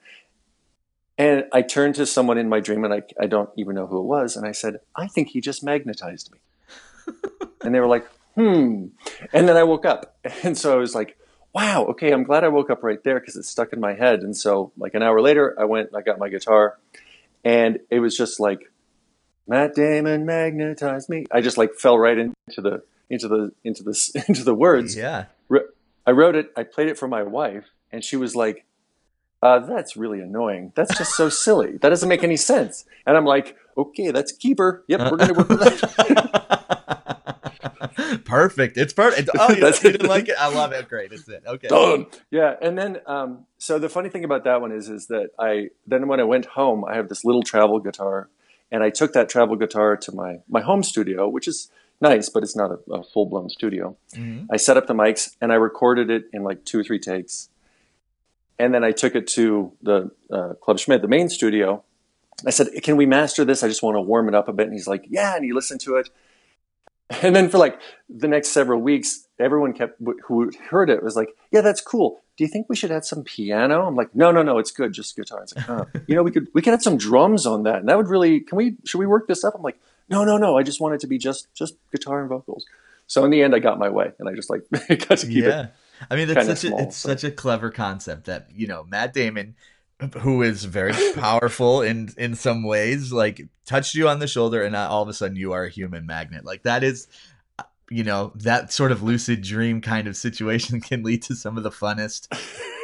and 1.19 1.45
I 1.53 1.61
turned 1.61 1.97
to 1.97 2.07
someone 2.07 2.39
in 2.39 2.49
my 2.49 2.61
dream, 2.61 2.83
and 2.83 2.95
I, 2.95 3.03
I 3.21 3.27
don't 3.27 3.51
even 3.55 3.75
know 3.75 3.87
who 3.87 3.99
it 3.99 4.05
was, 4.05 4.37
and 4.37 4.47
I 4.47 4.53
said, 4.53 4.77
I 4.97 5.07
think 5.07 5.29
he 5.29 5.43
just 5.43 5.63
magnetized 5.63 6.33
me. 6.33 6.39
and 7.63 7.75
they 7.75 7.81
were 7.81 7.87
like, 7.87 8.07
hmm. 8.41 8.87
And 9.33 9.49
then 9.49 9.57
I 9.57 9.65
woke 9.65 9.85
up. 9.85 10.17
And 10.45 10.57
so 10.57 10.73
I 10.73 10.77
was 10.77 10.95
like, 10.95 11.17
wow, 11.55 11.87
okay, 11.87 12.13
I'm 12.13 12.25
glad 12.25 12.45
I 12.45 12.49
woke 12.49 12.71
up 12.71 12.83
right 12.83 13.03
there 13.03 13.19
because 13.19 13.37
it 13.37 13.45
stuck 13.45 13.73
in 13.73 13.81
my 13.81 13.95
head. 13.95 14.21
And 14.21 14.37
so, 14.37 14.73
like 14.77 14.95
an 14.95 15.03
hour 15.03 15.21
later, 15.21 15.55
I 15.59 15.65
went, 15.65 15.91
I 15.95 16.03
got 16.03 16.19
my 16.19 16.29
guitar, 16.29 16.79
and 17.45 17.79
it 17.91 18.01
was 18.01 18.17
just 18.17 18.39
like, 18.39 18.71
Matt 19.49 19.75
Damon 19.75 20.27
magnetized 20.27 21.09
me. 21.09 21.27
I 21.31 21.41
just 21.41 21.59
like 21.59 21.75
fell 21.75 21.99
right 21.99 22.17
into 22.17 22.35
the 22.59 22.83
into 23.09 23.27
the 23.27 23.53
into 23.65 23.83
the 23.83 24.25
into 24.29 24.45
the 24.45 24.55
words. 24.55 24.97
yeah 24.97 25.25
I 26.07 26.13
wrote 26.13 26.35
it, 26.35 26.51
I 26.57 26.63
played 26.65 26.89
it 26.89 26.99
for 26.99 27.07
my 27.07 27.23
wife, 27.23 27.67
and 27.93 28.03
she 28.03 28.17
was 28.17 28.35
like, 28.35 28.65
uh, 29.43 29.61
that's 29.61 29.97
really 29.97 30.21
annoying. 30.21 30.73
That's 30.75 30.97
just 30.97 31.15
so 31.15 31.29
silly. 31.29 31.77
That 31.79 31.91
doesn't 31.91 32.09
make 32.09 32.25
any 32.25 32.37
sense. 32.37 32.85
And 33.07 33.17
I'm 33.17 33.25
like, 33.25 33.57
okay, 33.77 34.11
that's 34.11 34.33
keeper. 34.33 34.85
Yep, 34.89 35.01
we're 35.11 35.17
going 35.17 35.29
to 35.29 35.35
work 35.35 35.49
with 35.49 35.61
that. 35.61 37.20
perfect 38.25 38.77
it's 38.77 38.93
perfect 38.93 39.31
oh 39.39 39.51
you, 39.53 39.61
That's 39.61 39.83
you 39.83 39.93
didn't 39.93 40.09
like 40.09 40.29
it 40.29 40.37
i 40.39 40.53
love 40.53 40.73
it 40.73 40.89
great 40.89 41.13
it's 41.13 41.29
it 41.29 41.43
okay 41.47 41.69
Done. 41.69 42.07
Yeah, 42.31 42.55
and 42.61 42.77
then 42.79 43.01
um, 43.07 43.47
so 43.59 43.79
the 43.79 43.89
funny 43.89 44.09
thing 44.09 44.25
about 44.25 44.45
that 44.45 44.61
one 44.61 44.73
is 44.73 44.89
is 44.89 45.07
that 45.09 45.31
I 45.39 45.71
then 45.87 46.09
when 46.09 46.21
I 46.21 46.25
went 46.25 46.47
home, 46.47 46.85
I 46.85 46.95
have 46.97 47.09
this 47.09 47.25
little 47.25 47.43
travel 47.43 47.79
guitar, 47.81 48.29
and 48.71 48.83
I 48.83 48.91
took 48.91 49.13
that 49.13 49.29
travel 49.29 49.57
guitar 49.57 49.97
to 49.97 50.13
my 50.13 50.41
my 50.49 50.61
home 50.61 50.83
studio, 50.83 51.29
which 51.29 51.47
is 51.49 51.71
nice, 52.01 52.29
but 52.29 52.43
it's 52.43 52.57
not 52.57 52.71
a, 52.71 52.93
a 52.93 53.03
full 53.03 53.27
blown 53.27 53.49
studio. 53.51 53.97
Mhm. 54.15 54.47
I 54.51 54.57
set 54.57 54.77
up 54.77 54.87
the 54.87 54.95
mics 54.95 55.37
and 55.41 55.53
I 55.53 55.57
recorded 55.57 56.09
it 56.11 56.25
in 56.33 56.43
like 56.43 56.65
two 56.65 56.79
or 56.81 56.85
three 56.85 56.99
takes. 56.99 57.49
And 58.59 58.75
then 58.75 58.85
I 58.85 58.93
took 58.93 59.15
it 59.15 59.27
to 59.29 59.73
the 59.83 60.11
uh, 60.31 60.55
Club 60.63 60.79
Schmidt, 60.79 61.01
the 61.03 61.09
main 61.09 61.29
studio. 61.29 61.83
I 62.47 62.51
said, 62.51 62.69
Can 62.83 62.97
we 62.97 63.07
master 63.07 63.45
this? 63.45 63.63
I 63.63 63.69
just 63.69 63.83
want 63.83 63.97
to 63.97 64.01
warm 64.01 64.29
it 64.29 64.35
up 64.35 64.49
a 64.49 64.53
bit. 64.53 64.67
And 64.67 64.73
he's 64.75 64.87
like, 64.87 65.05
Yeah. 65.09 65.35
And 65.37 65.45
he 65.45 65.53
listened 65.53 65.81
to 65.83 65.97
it. 65.97 66.11
And 67.23 67.35
then 67.35 67.49
for 67.49 67.59
like 67.59 67.81
the 68.09 68.29
next 68.29 68.49
several 68.49 68.81
weeks, 68.81 69.27
everyone 69.39 69.73
kept 69.73 70.01
who 70.27 70.51
heard 70.71 70.91
it 70.91 71.03
was 71.03 71.17
like, 71.17 71.29
Yeah, 71.51 71.61
that's 71.61 71.81
cool. 71.81 72.21
Do 72.37 72.45
you 72.45 72.49
think 72.49 72.69
we 72.69 72.77
should 72.77 72.93
add 72.93 73.05
some 73.05 73.25
piano? 73.25 73.87
I'm 73.87 73.97
like, 73.97 74.15
No, 74.15 74.31
no, 74.31 74.43
no, 74.43 74.59
it's 74.59 74.71
good, 74.71 74.93
just 74.93 75.17
guitar. 75.17 75.43
It's 75.43 75.55
like, 75.57 75.69
oh. 75.69 75.87
you 76.07 76.15
know, 76.15 76.23
we 76.23 76.31
could 76.31 76.49
we 76.55 76.63
could 76.63 76.73
add 76.73 76.83
some 76.83 76.97
drums 76.97 77.47
on 77.47 77.65
that, 77.65 77.81
and 77.81 77.89
that 77.89 77.97
would 77.97 78.09
really. 78.09 78.41
Can 78.41 78.57
we? 78.57 78.77
Should 78.85 78.99
we 78.99 79.07
work 79.07 79.27
this 79.27 79.43
up? 79.45 79.55
I'm 79.57 79.63
like, 79.63 79.81
No, 80.09 80.25
no, 80.25 80.37
no. 80.39 80.57
I 80.57 80.63
just 80.63 80.81
want 80.81 80.95
it 80.95 81.01
to 81.01 81.07
be 81.07 81.19
just 81.19 81.53
just 81.55 81.75
guitar 81.91 82.21
and 82.21 82.29
vocals. 82.29 82.65
So 83.09 83.25
in 83.25 83.31
the 83.31 83.43
end, 83.43 83.57
I 83.57 83.59
got 83.59 83.79
my 83.79 83.89
way, 83.89 84.13
and 84.21 84.29
I 84.29 84.35
just 84.35 84.49
like 84.49 84.63
got 84.71 85.19
to 85.19 85.27
keep 85.27 85.45
it. 85.45 85.49
yeah 85.49 85.67
i 86.11 86.17
mean 86.17 86.31
it's 86.31 86.39
kinda 86.39 86.57
such 86.57 86.71
a 86.71 86.77
it's 86.79 86.97
so. 86.97 87.11
such 87.11 87.25
a 87.25 87.31
clever 87.31 87.71
concept 87.71 88.25
that 88.25 88.49
you 88.55 88.67
know 88.67 88.85
matt 88.85 89.13
damon 89.13 89.55
who 90.19 90.43
is 90.43 90.65
very 90.65 90.95
powerful 91.15 91.83
in 91.83 92.11
in 92.17 92.35
some 92.35 92.63
ways 92.63 93.13
like 93.13 93.47
touched 93.67 93.95
you 93.95 94.09
on 94.09 94.19
the 94.19 94.27
shoulder 94.27 94.63
and 94.63 94.75
all 94.75 95.03
of 95.03 95.09
a 95.09 95.15
sudden 95.15 95.37
you 95.37 95.53
are 95.53 95.65
a 95.65 95.71
human 95.71 96.07
magnet. 96.07 96.45
Like 96.45 96.63
that 96.63 96.83
is 96.83 97.07
uh, 97.59 97.65
you 97.91 98.05
know 98.05 98.33
that 98.37 98.73
sort 98.73 98.93
of 98.93 99.03
lucid 99.03 99.43
dream 99.43 99.81
kind 99.81 100.09
of 100.09 100.17
situation 100.17 100.81
can 100.81 101.03
lead 101.03 101.23
to 101.23 101.35
some 101.35 101.57
of 101.57 101.63
the 101.63 101.71
funnest 101.71 102.29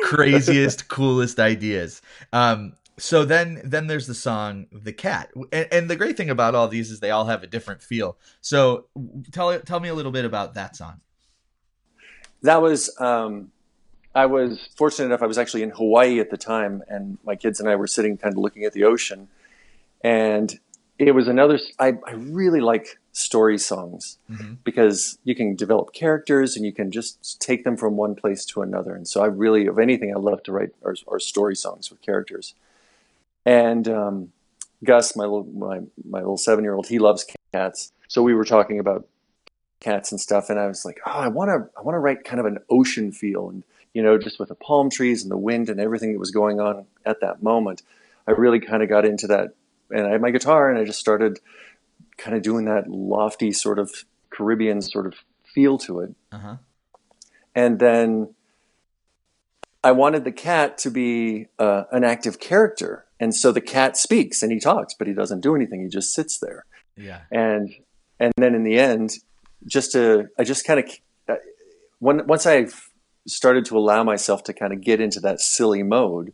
craziest 0.05 0.88
coolest 0.88 1.38
ideas. 1.38 2.02
Um 2.33 2.74
so 2.98 3.24
then 3.24 3.61
then 3.64 3.87
there's 3.87 4.07
the 4.07 4.14
song 4.14 4.66
the 4.72 4.92
cat. 4.92 5.31
And, 5.52 5.68
and 5.72 5.90
the 5.90 5.96
great 5.96 6.16
thing 6.16 6.31
about 6.31 6.55
all 6.55 6.68
these 6.68 6.90
is 6.90 7.00
they 7.00 7.11
all 7.11 7.26
have 7.26 7.42
a 7.42 7.46
different 7.46 7.83
feel. 7.83 8.18
So 8.40 8.87
tell 9.33 9.59
tell 9.61 9.81
me 9.81 9.88
a 9.88 9.94
little 9.94 10.12
bit 10.12 10.24
about 10.24 10.55
that 10.55 10.76
song. 10.76 11.00
That 12.42 12.62
was. 12.62 12.94
Um, 13.00 13.50
I 14.16 14.26
was 14.26 14.68
fortunate 14.76 15.07
enough. 15.07 15.22
I 15.22 15.26
was 15.26 15.37
actually 15.38 15.62
in 15.62 15.70
Hawaii 15.70 16.18
at 16.20 16.31
the 16.31 16.38
time, 16.38 16.83
and 16.88 17.18
my 17.24 17.37
kids 17.37 17.61
and 17.61 17.68
I 17.68 17.76
were 17.76 17.87
sitting, 17.87 18.16
kind 18.16 18.33
of 18.35 18.38
looking 18.38 18.64
at 18.64 18.72
the 18.72 18.85
ocean, 18.85 19.29
and 20.02 20.59
it 20.98 21.12
was 21.12 21.29
another. 21.29 21.59
I, 21.79 21.88
I 22.07 22.12
really 22.12 22.61
like 22.61 22.98
story 23.12 23.59
songs 23.59 24.18
Mhm. 24.31 24.57
because 24.64 25.18
you 25.24 25.35
can 25.35 25.55
develop 25.55 25.92
characters 25.92 26.57
and 26.57 26.64
you 26.64 26.72
can 26.72 26.90
just 26.90 27.40
take 27.40 27.64
them 27.64 27.76
from 27.76 27.96
one 27.96 28.14
place 28.14 28.44
to 28.46 28.62
another. 28.62 28.94
And 28.94 29.07
so 29.09 29.22
I 29.22 29.26
really, 29.26 29.66
of 29.66 29.79
anything, 29.79 30.11
I 30.14 30.18
love 30.18 30.42
to 30.44 30.52
write 30.52 30.70
are, 30.85 30.94
are 31.09 31.18
story 31.20 31.57
songs 31.57 31.90
with 31.90 32.00
characters. 32.02 32.55
And 33.44 33.88
um, 33.88 34.33
Gus, 34.85 35.14
my 35.16 35.24
little 35.24 35.44
my 35.44 35.81
my 36.09 36.20
little 36.20 36.37
seven 36.38 36.64
year 36.64 36.74
old, 36.74 36.88
he 36.88 36.98
loves 36.98 37.26
cats. 37.52 37.92
So 38.09 38.22
we 38.22 38.35
were 38.35 38.44
talking 38.44 38.79
about 38.79 39.07
cats 39.81 40.11
and 40.12 40.20
stuff, 40.20 40.48
and 40.48 40.59
I 40.59 40.66
was 40.66 40.85
like, 40.87 41.00
oh, 41.07 41.11
I 41.11 41.29
want 41.29 41.48
to 41.50 41.70
I 41.79 41.83
want 41.83 41.94
to 41.96 42.00
write 42.00 42.24
kind 42.24 42.40
of 42.40 42.46
an 42.46 42.59
ocean 42.70 43.12
feel, 43.12 43.48
and 43.50 43.62
you 43.96 44.02
know, 44.02 44.18
just 44.18 44.38
with 44.38 44.50
the 44.50 44.54
palm 44.54 44.90
trees 44.90 45.22
and 45.22 45.30
the 45.30 45.38
wind 45.38 45.70
and 45.70 45.80
everything 45.80 46.12
that 46.12 46.18
was 46.18 46.30
going 46.30 46.61
on 46.61 46.85
at 47.06 47.22
that 47.22 47.42
moment. 47.42 47.80
I 48.28 48.32
really 48.32 48.61
kind 48.61 48.82
of 48.82 48.90
got 48.90 49.06
into 49.06 49.26
that, 49.28 49.54
and 49.90 50.06
I 50.06 50.11
had 50.11 50.20
my 50.20 50.30
guitar, 50.30 50.68
and 50.68 50.78
I 50.78 50.85
just 50.85 51.00
started 51.00 51.40
kind 52.18 52.37
of 52.37 52.42
doing 52.42 52.66
that 52.66 52.90
lofty 52.90 53.52
sort 53.52 53.78
of 53.78 53.90
Caribbean 54.28 54.82
sort 54.82 55.06
of 55.06 55.14
feel 55.54 55.78
to 55.78 56.00
it. 56.00 56.14
uh-huh 56.30 56.56
And 57.54 57.78
then 57.78 58.35
I 59.82 59.92
wanted 59.92 60.24
the 60.24 60.32
cat 60.32 60.76
to 60.78 60.90
be 60.90 61.46
uh, 61.59 61.85
an 61.90 62.04
active 62.04 62.38
character. 62.38 63.06
And 63.18 63.35
so 63.35 63.50
the 63.50 63.62
cat 63.62 63.96
speaks 63.96 64.42
and 64.42 64.52
he 64.52 64.61
talks, 64.61 64.92
but 64.92 65.06
he 65.06 65.14
doesn't 65.14 65.40
do 65.40 65.56
anything. 65.56 65.80
He 65.80 65.88
just 65.88 66.12
sits 66.12 66.38
there. 66.38 66.66
yeah 66.96 67.20
And 67.30 67.74
and 68.20 68.35
then 68.37 68.54
in 68.54 68.62
the 68.62 68.78
end, 68.78 69.09
just 69.66 69.92
to 69.92 70.28
I 70.38 70.44
just 70.44 70.66
kind 70.66 70.80
of 70.80 71.38
once 72.00 72.46
I 72.46 72.66
started 73.27 73.65
to 73.67 73.79
allow 73.79 74.03
myself 74.05 74.43
to 74.45 74.53
kind 74.53 74.73
of 74.73 74.81
get 74.81 75.01
into 75.01 75.21
that 75.21 75.41
silly 75.41 75.83
mode, 75.83 76.33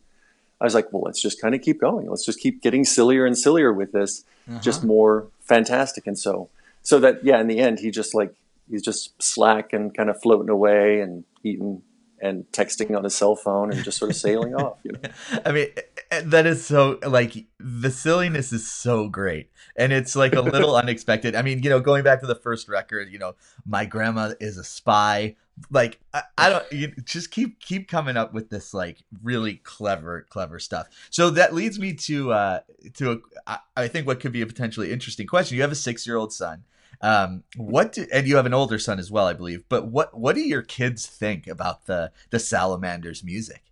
I 0.60 0.64
was 0.64 0.74
like, 0.74 0.92
well, 0.92 1.02
let's 1.02 1.20
just 1.20 1.40
kind 1.40 1.54
of 1.54 1.60
keep 1.62 1.80
going. 1.80 2.08
Let's 2.08 2.24
just 2.24 2.38
keep 2.40 2.62
getting 2.62 2.84
sillier 2.84 3.26
and 3.26 3.36
sillier 3.36 3.72
with 3.72 3.92
this, 3.92 4.24
just 4.60 4.78
Uh-huh. 4.80 4.86
more 4.86 5.26
fantastic. 5.40 6.06
And 6.06 6.18
so 6.18 6.48
so 6.82 6.98
that 7.00 7.24
yeah, 7.24 7.40
in 7.40 7.46
the 7.46 7.58
end, 7.58 7.78
he 7.80 7.90
just 7.90 8.14
like 8.14 8.34
he's 8.70 8.82
just 8.82 9.20
slack 9.22 9.72
and 9.72 9.94
kind 9.96 10.08
of 10.10 10.20
floating 10.20 10.48
away 10.50 11.00
and 11.00 11.24
eating 11.42 11.82
and 12.20 12.44
texting 12.52 12.96
on 12.96 13.02
his 13.02 13.14
cell 13.16 13.34
phone 13.34 13.72
and 13.72 13.82
just 13.82 13.98
sort 13.98 14.08
of 14.10 14.16
sailing 14.16 14.54
off. 14.54 14.78
You 14.84 14.92
know? 14.92 15.00
I 15.44 15.50
mean, 15.52 15.66
eh, 16.12 16.22
that 16.26 16.46
is 16.46 16.64
so 16.64 16.98
like 17.06 17.46
the 17.58 17.90
silliness 17.90 18.52
is 18.52 18.70
so 18.70 19.08
great, 19.08 19.50
and 19.76 19.92
it's 19.92 20.14
like 20.14 20.32
a 20.34 20.40
little 20.40 20.76
unexpected. 20.82 21.34
I 21.34 21.42
mean, 21.42 21.62
you 21.64 21.70
know, 21.70 21.80
going 21.80 22.04
back 22.04 22.20
to 22.20 22.26
the 22.26 22.36
first 22.36 22.68
record, 22.68 23.10
you 23.10 23.18
know, 23.18 23.34
my 23.66 23.84
grandma 23.84 24.34
is 24.38 24.56
a 24.58 24.64
spy. 24.64 25.34
Like 25.70 26.00
I, 26.12 26.22
I 26.38 26.50
don't 26.50 26.72
you 26.72 26.92
just 27.04 27.30
keep 27.30 27.60
keep 27.60 27.88
coming 27.88 28.16
up 28.16 28.32
with 28.32 28.50
this 28.50 28.72
like 28.74 28.98
really 29.22 29.56
clever 29.56 30.26
clever 30.28 30.58
stuff. 30.58 30.88
So 31.10 31.30
that 31.30 31.54
leads 31.54 31.78
me 31.78 31.92
to 31.94 32.32
uh 32.32 32.60
to 32.94 33.12
a, 33.12 33.18
I, 33.46 33.58
I 33.76 33.88
think 33.88 34.06
what 34.06 34.20
could 34.20 34.32
be 34.32 34.42
a 34.42 34.46
potentially 34.46 34.92
interesting 34.92 35.26
question. 35.26 35.56
You 35.56 35.62
have 35.62 35.72
a 35.72 35.76
six 35.76 36.06
year 36.06 36.16
old 36.16 36.32
son. 36.32 36.64
Um, 37.00 37.42
what 37.56 37.92
do, 37.92 38.06
and 38.12 38.28
you 38.28 38.36
have 38.36 38.46
an 38.46 38.54
older 38.54 38.78
son 38.78 39.00
as 39.00 39.10
well, 39.10 39.26
I 39.26 39.32
believe. 39.32 39.64
But 39.68 39.88
what 39.88 40.16
what 40.18 40.34
do 40.36 40.40
your 40.40 40.62
kids 40.62 41.06
think 41.06 41.46
about 41.46 41.86
the 41.86 42.12
the 42.30 42.38
Salamanders 42.38 43.24
music? 43.24 43.62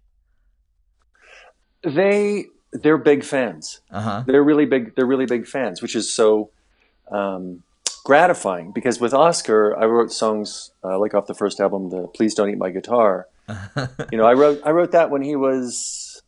They 1.82 2.46
they're 2.72 2.98
big 2.98 3.24
fans. 3.24 3.80
Uh 3.90 4.00
huh. 4.00 4.24
They're 4.26 4.42
really 4.42 4.66
big. 4.66 4.96
They're 4.96 5.06
really 5.06 5.26
big 5.26 5.46
fans, 5.46 5.80
which 5.80 5.94
is 5.94 6.12
so 6.12 6.50
um, 7.10 7.62
gratifying 8.04 8.72
because 8.72 9.00
with 9.00 9.12
Oscar, 9.14 9.76
I 9.78 9.84
wrote 9.86 10.12
songs 10.12 10.70
uh, 10.84 10.98
like 10.98 11.14
off 11.14 11.26
the 11.26 11.34
first 11.34 11.60
album, 11.60 11.90
the 11.90 12.06
"Please 12.08 12.34
Don't 12.34 12.48
Eat 12.50 12.58
My 12.58 12.70
Guitar." 12.70 13.26
you 14.12 14.18
know, 14.18 14.24
I 14.24 14.32
wrote 14.34 14.60
I 14.64 14.70
wrote 14.70 14.92
that 14.92 15.10
when 15.10 15.22
he 15.22 15.36
was 15.36 16.22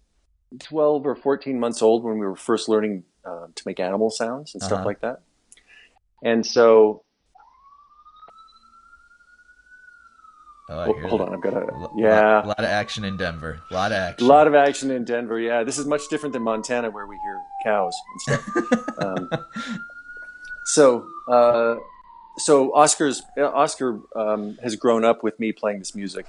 twelve 0.59 1.07
or 1.07 1.15
fourteen 1.15 1.59
months 1.61 1.83
old, 1.83 2.05
when 2.05 2.15
we 2.19 2.27
were 2.27 2.37
first 2.37 2.69
learning 2.69 3.05
uh, 3.25 3.47
to 3.55 3.63
make 3.67 3.79
animal 3.81 4.11
sounds 4.11 4.55
and 4.55 4.63
stuff 4.63 4.79
Uh-huh. 4.79 4.87
like 4.87 5.01
that. 5.01 5.21
And 6.25 6.45
so, 6.47 7.03
Oh, 10.69 10.79
I 10.79 10.87
oh, 10.89 11.09
hold 11.09 11.21
that. 11.21 11.29
on, 11.29 11.35
I've 11.35 11.43
got 11.43 11.55
A 11.55 11.89
yeah. 11.97 12.45
a 12.45 12.47
lot 12.47 12.59
of 12.61 12.65
action 12.65 13.05
in 13.05 13.17
Denver. 13.17 13.61
A 13.71 13.75
lot 13.75 13.93
of 13.93 13.99
action, 13.99 14.27
A 14.27 14.29
lot 14.29 14.47
of 14.47 14.55
action 14.55 14.91
in 14.91 15.05
Denver. 15.05 15.39
Yeah, 15.39 15.65
this 15.65 15.77
is 15.79 15.87
much 15.87 16.09
different 16.09 16.33
than 16.33 16.43
Montana, 16.43 16.91
where 16.91 17.07
we 17.07 17.17
hear 17.25 17.41
cows 17.65 17.95
and 18.13 18.21
stuff. 18.41 18.99
um, 18.99 19.31
so, 20.64 21.07
uh, 21.29 21.77
so 22.38 22.75
Oscar's 22.75 23.22
Oscar 23.37 24.01
um, 24.16 24.59
has 24.62 24.77
grown 24.77 25.05
up 25.05 25.22
with 25.22 25.38
me 25.38 25.53
playing 25.53 25.79
this 25.81 25.94
music, 25.94 26.27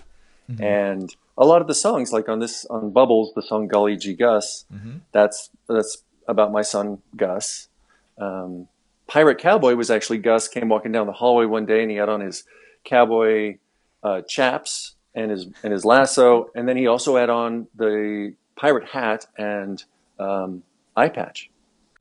Mhm. 0.49 0.61
and 0.61 1.15
a 1.37 1.45
lot 1.45 1.61
of 1.61 1.67
the 1.67 1.73
songs, 1.73 2.11
like 2.11 2.27
on 2.29 2.39
this 2.39 2.65
on 2.65 2.89
Bubbles, 2.91 3.31
the 3.33 3.41
song 3.41 3.67
"Gully 3.67 3.95
G 3.95 4.13
Gus," 4.13 4.65
Mhm. 4.73 5.01
that's 5.11 5.49
that's 5.67 6.03
about 6.27 6.51
my 6.51 6.61
son 6.61 7.01
Gus. 7.15 7.69
Um, 8.17 8.67
Pirate 9.07 9.37
Cowboy 9.37 9.75
was 9.75 9.89
actually 9.91 10.17
Gus 10.19 10.47
came 10.47 10.69
walking 10.69 10.91
down 10.91 11.07
the 11.07 11.13
hallway 11.13 11.45
one 11.45 11.65
day, 11.65 11.81
and 11.81 11.89
he 11.91 11.97
had 11.97 12.09
on 12.09 12.21
his 12.21 12.43
cowboy 12.83 13.57
uh, 14.03 14.21
chaps 14.27 14.95
and 15.15 15.31
his 15.31 15.47
and 15.63 15.71
his 15.71 15.85
lasso, 15.85 16.49
and 16.55 16.67
then 16.67 16.75
he 16.75 16.87
also 16.87 17.15
had 17.15 17.29
on 17.29 17.67
the 17.75 18.33
pirate 18.57 18.89
hat 18.89 19.25
and 19.37 19.83
um, 20.19 20.63
eye 20.95 21.07
patch. 21.09 21.49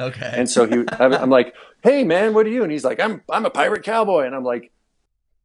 Okay. 0.09 0.33
And 0.35 0.49
so 0.51 0.67
he, 0.67 0.85
I'm, 0.99 1.13
I'm 1.15 1.31
like, 1.31 1.55
"Hey, 1.83 2.05
man, 2.05 2.35
what 2.35 2.47
are 2.47 2.51
you?" 2.51 2.63
And 2.63 2.73
he's 2.73 2.85
like, 2.85 3.01
"I'm 3.01 3.23
I'm 3.31 3.45
a 3.47 3.51
pirate 3.51 3.83
cowboy," 3.85 4.25
and 4.27 4.35
I'm 4.35 4.45
like, 4.45 4.73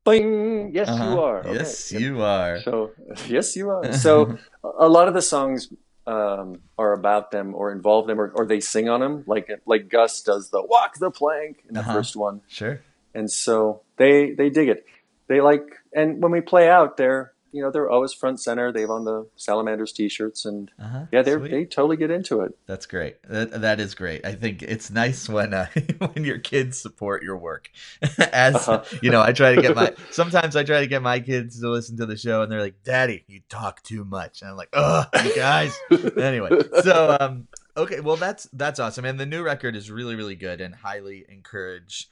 "Bing, 0.05 0.71
yes, 0.73 0.87
you 0.87 0.93
Uh-huh. 0.93 1.19
are." 1.19 1.39
Okay. 1.39 1.57
Yes, 1.59 1.91
you 1.91 2.21
are. 2.21 2.61
So 2.61 2.91
yes, 3.27 3.55
you 3.55 3.69
are. 3.69 3.91
So 3.93 4.37
a 4.63 4.87
lot 4.89 5.07
of 5.07 5.13
the 5.13 5.21
songs 5.21 5.69
um, 6.05 6.61
are 6.77 6.93
about 6.93 7.31
them 7.31 7.53
or 7.53 7.71
involve 7.71 8.07
them 8.07 8.19
or, 8.19 8.31
or 8.35 8.45
they 8.45 8.59
sing 8.61 8.87
on 8.89 8.99
them, 9.01 9.23
like 9.27 9.49
like 9.65 9.89
Gus 9.89 10.21
does 10.21 10.49
the 10.49 10.61
"Walk 10.63 10.97
the 10.99 11.11
Plank" 11.11 11.63
in 11.67 11.73
the 11.75 11.81
Uh-huh. 11.81 11.93
first 11.93 12.15
one, 12.15 12.41
Sure. 12.47 12.81
and 13.13 13.29
so 13.29 13.81
they 13.97 14.31
they 14.31 14.49
dig 14.49 14.69
it. 14.69 14.85
They 15.27 15.41
like, 15.41 15.65
and 15.93 16.21
when 16.23 16.31
we 16.31 16.39
play 16.39 16.69
out, 16.69 16.95
they're 16.95 17.33
you 17.51 17.61
know 17.61 17.71
they're 17.71 17.89
always 17.89 18.13
front 18.13 18.39
center. 18.39 18.71
They 18.71 18.81
have 18.81 18.89
on 18.89 19.05
the 19.05 19.27
Salamanders 19.35 19.91
t-shirts, 19.91 20.45
and 20.45 20.69
Uh-huh. 20.79 21.05
yeah, 21.11 21.21
they 21.21 21.35
they 21.35 21.65
totally 21.65 21.97
get 21.97 22.11
into 22.11 22.41
it. 22.41 22.57
That's 22.65 22.85
great. 22.85 23.17
That, 23.23 23.61
that 23.61 23.79
is 23.79 23.95
great. 23.95 24.25
I 24.25 24.33
think 24.33 24.61
it's 24.63 24.89
nice 24.91 25.27
when 25.29 25.53
uh, 25.53 25.67
when 26.13 26.23
your 26.25 26.39
kids 26.39 26.79
support 26.79 27.23
your 27.23 27.37
work. 27.37 27.69
As 28.31 28.55
Uh-huh. 28.55 28.83
you 29.01 29.09
know, 29.11 29.21
I 29.21 29.31
try 29.33 29.55
to 29.55 29.61
get 29.61 29.75
my 29.75 29.93
sometimes 30.11 30.55
I 30.55 30.63
try 30.63 30.79
to 30.81 30.87
get 30.87 31.01
my 31.01 31.19
kids 31.19 31.59
to 31.61 31.69
listen 31.69 31.97
to 31.97 32.05
the 32.05 32.17
show, 32.17 32.41
and 32.41 32.51
they're 32.51 32.61
like, 32.61 32.83
"Daddy, 32.83 33.23
you 33.27 33.41
talk 33.49 33.83
too 33.83 34.03
much," 34.05 34.41
and 34.41 34.51
I'm 34.51 34.57
like, 34.57 34.69
"Oh, 34.73 35.05
you 35.23 35.35
guys." 35.35 35.77
anyway, 36.17 36.49
so 36.83 37.17
um, 37.19 37.47
okay, 37.75 37.99
well 37.99 38.17
that's 38.17 38.47
that's 38.53 38.79
awesome, 38.79 39.05
and 39.05 39.19
the 39.19 39.25
new 39.25 39.43
record 39.43 39.75
is 39.75 39.89
really 39.91 40.15
really 40.15 40.35
good, 40.35 40.61
and 40.61 40.75
highly 40.75 41.25
encourage 41.29 42.09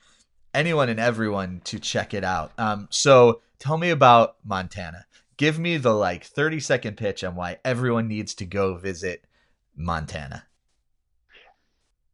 anyone 0.53 0.87
and 0.89 0.99
everyone 0.99 1.61
to 1.65 1.79
check 1.79 2.13
it 2.13 2.23
out. 2.23 2.51
Um, 2.57 2.87
so 2.89 3.41
tell 3.59 3.77
me 3.77 3.89
about 3.89 4.35
Montana. 4.45 5.05
Give 5.37 5.59
me 5.59 5.77
the 5.77 5.93
like 5.93 6.23
30 6.23 6.59
second 6.59 6.97
pitch 6.97 7.23
on 7.23 7.35
why 7.35 7.59
everyone 7.65 8.07
needs 8.07 8.33
to 8.35 8.45
go 8.45 8.75
visit 8.77 9.25
Montana. 9.75 10.45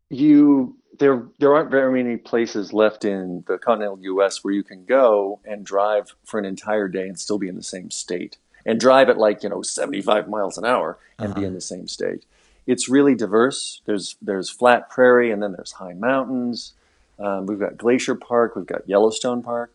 you 0.10 0.76
there 1.00 1.26
there 1.40 1.54
aren't 1.56 1.72
very 1.72 2.04
many 2.04 2.18
places 2.18 2.74
left 2.74 3.06
in 3.06 3.44
the 3.48 3.58
continental 3.58 4.00
US 4.02 4.44
where 4.44 4.54
you 4.54 4.64
can 4.64 4.86
go 4.86 5.40
and 5.46 5.66
drive 5.66 6.14
for 6.26 6.38
an 6.40 6.46
entire 6.46 6.88
day 6.88 7.08
and 7.08 7.18
still 7.20 7.38
be 7.38 7.48
in 7.48 7.56
the 7.56 7.64
same 7.64 7.90
state 7.92 8.38
and 8.66 8.80
drive 8.80 9.10
at 9.10 9.18
like 9.18 9.42
you 9.44 9.50
know 9.50 9.62
75 9.62 10.28
miles 10.28 10.58
an 10.58 10.66
hour 10.66 10.98
and 11.18 11.34
be 11.34 11.42
Uh-huh. 11.42 11.48
in 11.48 11.54
the 11.54 11.62
same 11.62 11.88
state. 11.88 12.26
It's 12.68 12.90
really 12.90 13.16
diverse. 13.16 13.82
There's 13.86 14.16
there's 14.22 14.50
flat 14.50 14.90
prairie 14.90 15.32
and 15.32 15.42
then 15.42 15.54
there's 15.54 15.74
high 15.74 15.94
mountains. 15.94 16.74
Um, 17.18 17.46
we've 17.46 17.60
got 17.60 17.78
glacier 17.78 18.16
park. 18.16 18.56
We've 18.56 18.66
got 18.66 18.88
yellowstone 18.90 19.42
park 19.44 19.72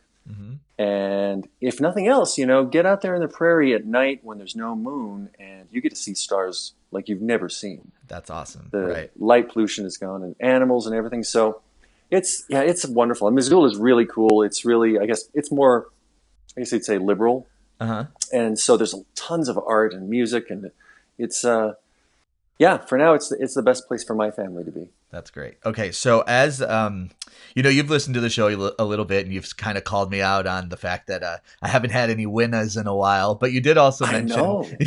and 0.78 1.48
if 1.60 1.80
nothing 1.80 2.06
else, 2.06 2.36
you 2.36 2.44
know, 2.44 2.64
get 2.64 2.84
out 2.84 3.00
there 3.00 3.14
in 3.14 3.22
the 3.22 3.28
prairie 3.28 3.72
at 3.74 3.86
night 3.86 4.20
when 4.22 4.36
there's 4.36 4.54
no 4.54 4.76
moon 4.76 5.30
and 5.38 5.68
you 5.70 5.80
get 5.80 5.90
to 5.90 5.96
see 5.96 6.14
stars 6.14 6.74
like 6.90 7.08
you've 7.08 7.22
never 7.22 7.48
seen. 7.48 7.92
That's 8.08 8.28
awesome. 8.28 8.68
The 8.72 8.86
right. 8.86 9.10
light 9.18 9.50
pollution 9.50 9.86
is 9.86 9.96
gone 9.96 10.22
and 10.22 10.36
animals 10.38 10.86
and 10.86 10.94
everything. 10.94 11.24
So 11.24 11.62
it's, 12.10 12.44
yeah, 12.48 12.60
it's 12.60 12.84
wonderful. 12.84 13.26
And 13.26 13.34
Missoula 13.34 13.68
is 13.68 13.78
really 13.78 14.04
cool. 14.04 14.42
It's 14.42 14.66
really, 14.66 14.98
I 14.98 15.06
guess, 15.06 15.28
it's 15.32 15.50
more, 15.50 15.88
I 16.56 16.60
guess 16.60 16.72
you'd 16.72 16.84
say 16.84 16.98
liberal. 16.98 17.46
Uh 17.80 17.86
huh. 17.86 18.04
And 18.32 18.58
so 18.58 18.76
there's 18.76 18.94
tons 19.14 19.48
of 19.48 19.58
art 19.66 19.94
and 19.94 20.10
music 20.10 20.50
and 20.50 20.70
it's, 21.16 21.42
uh, 21.42 21.74
yeah, 22.58 22.78
for 22.78 22.98
now, 22.98 23.14
it's, 23.14 23.32
it's 23.32 23.54
the 23.54 23.62
best 23.62 23.88
place 23.88 24.04
for 24.04 24.14
my 24.14 24.30
family 24.30 24.64
to 24.64 24.70
be. 24.70 24.88
That's 25.10 25.30
great. 25.30 25.56
Okay, 25.64 25.92
so 25.92 26.22
as 26.26 26.60
um, 26.60 27.10
you 27.54 27.62
know, 27.62 27.68
you've 27.68 27.88
listened 27.90 28.14
to 28.14 28.20
the 28.20 28.28
show 28.28 28.48
a 28.78 28.84
little 28.84 29.04
bit, 29.04 29.24
and 29.24 29.32
you've 29.32 29.56
kind 29.56 29.78
of 29.78 29.84
called 29.84 30.10
me 30.10 30.20
out 30.20 30.46
on 30.46 30.68
the 30.68 30.76
fact 30.76 31.06
that 31.06 31.22
uh, 31.22 31.38
I 31.62 31.68
haven't 31.68 31.90
had 31.90 32.10
any 32.10 32.26
winners 32.26 32.76
in 32.76 32.86
a 32.88 32.94
while. 32.94 33.34
But 33.36 33.52
you 33.52 33.60
did 33.60 33.78
also 33.78 34.06
mention. 34.06 34.58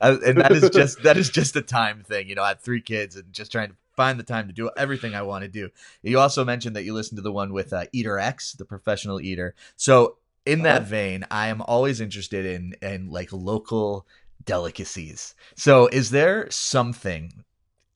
Uh, 0.00 0.18
and 0.26 0.38
that 0.40 0.54
is 0.54 0.68
just 0.68 1.02
that 1.02 1.16
is 1.16 1.30
just 1.30 1.56
a 1.56 1.62
time 1.62 2.02
thing. 2.02 2.28
You 2.28 2.34
know, 2.34 2.42
I 2.42 2.48
have 2.48 2.60
three 2.60 2.82
kids 2.82 3.16
and 3.16 3.32
just 3.32 3.50
trying 3.50 3.70
to 3.70 3.76
find 3.96 4.18
the 4.18 4.24
time 4.24 4.46
to 4.46 4.52
do 4.52 4.70
everything 4.76 5.14
I 5.14 5.22
want 5.22 5.42
to 5.42 5.48
do. 5.48 5.70
You 6.02 6.18
also 6.18 6.44
mentioned 6.44 6.76
that 6.76 6.84
you 6.84 6.92
listened 6.92 7.16
to 7.16 7.22
the 7.22 7.32
one 7.32 7.52
with 7.52 7.72
uh, 7.72 7.86
Eater 7.92 8.18
X, 8.18 8.52
the 8.52 8.66
professional 8.66 9.20
eater. 9.20 9.54
So 9.76 10.18
in 10.44 10.62
that 10.62 10.82
Uh-huh. 10.82 10.90
vein, 10.90 11.24
I 11.30 11.48
am 11.48 11.62
always 11.62 12.00
interested 12.00 12.44
in 12.44 12.74
in 12.82 13.08
like 13.10 13.32
local 13.32 14.06
delicacies. 14.44 15.34
So 15.56 15.86
is 15.88 16.10
there 16.10 16.50
something 16.50 17.44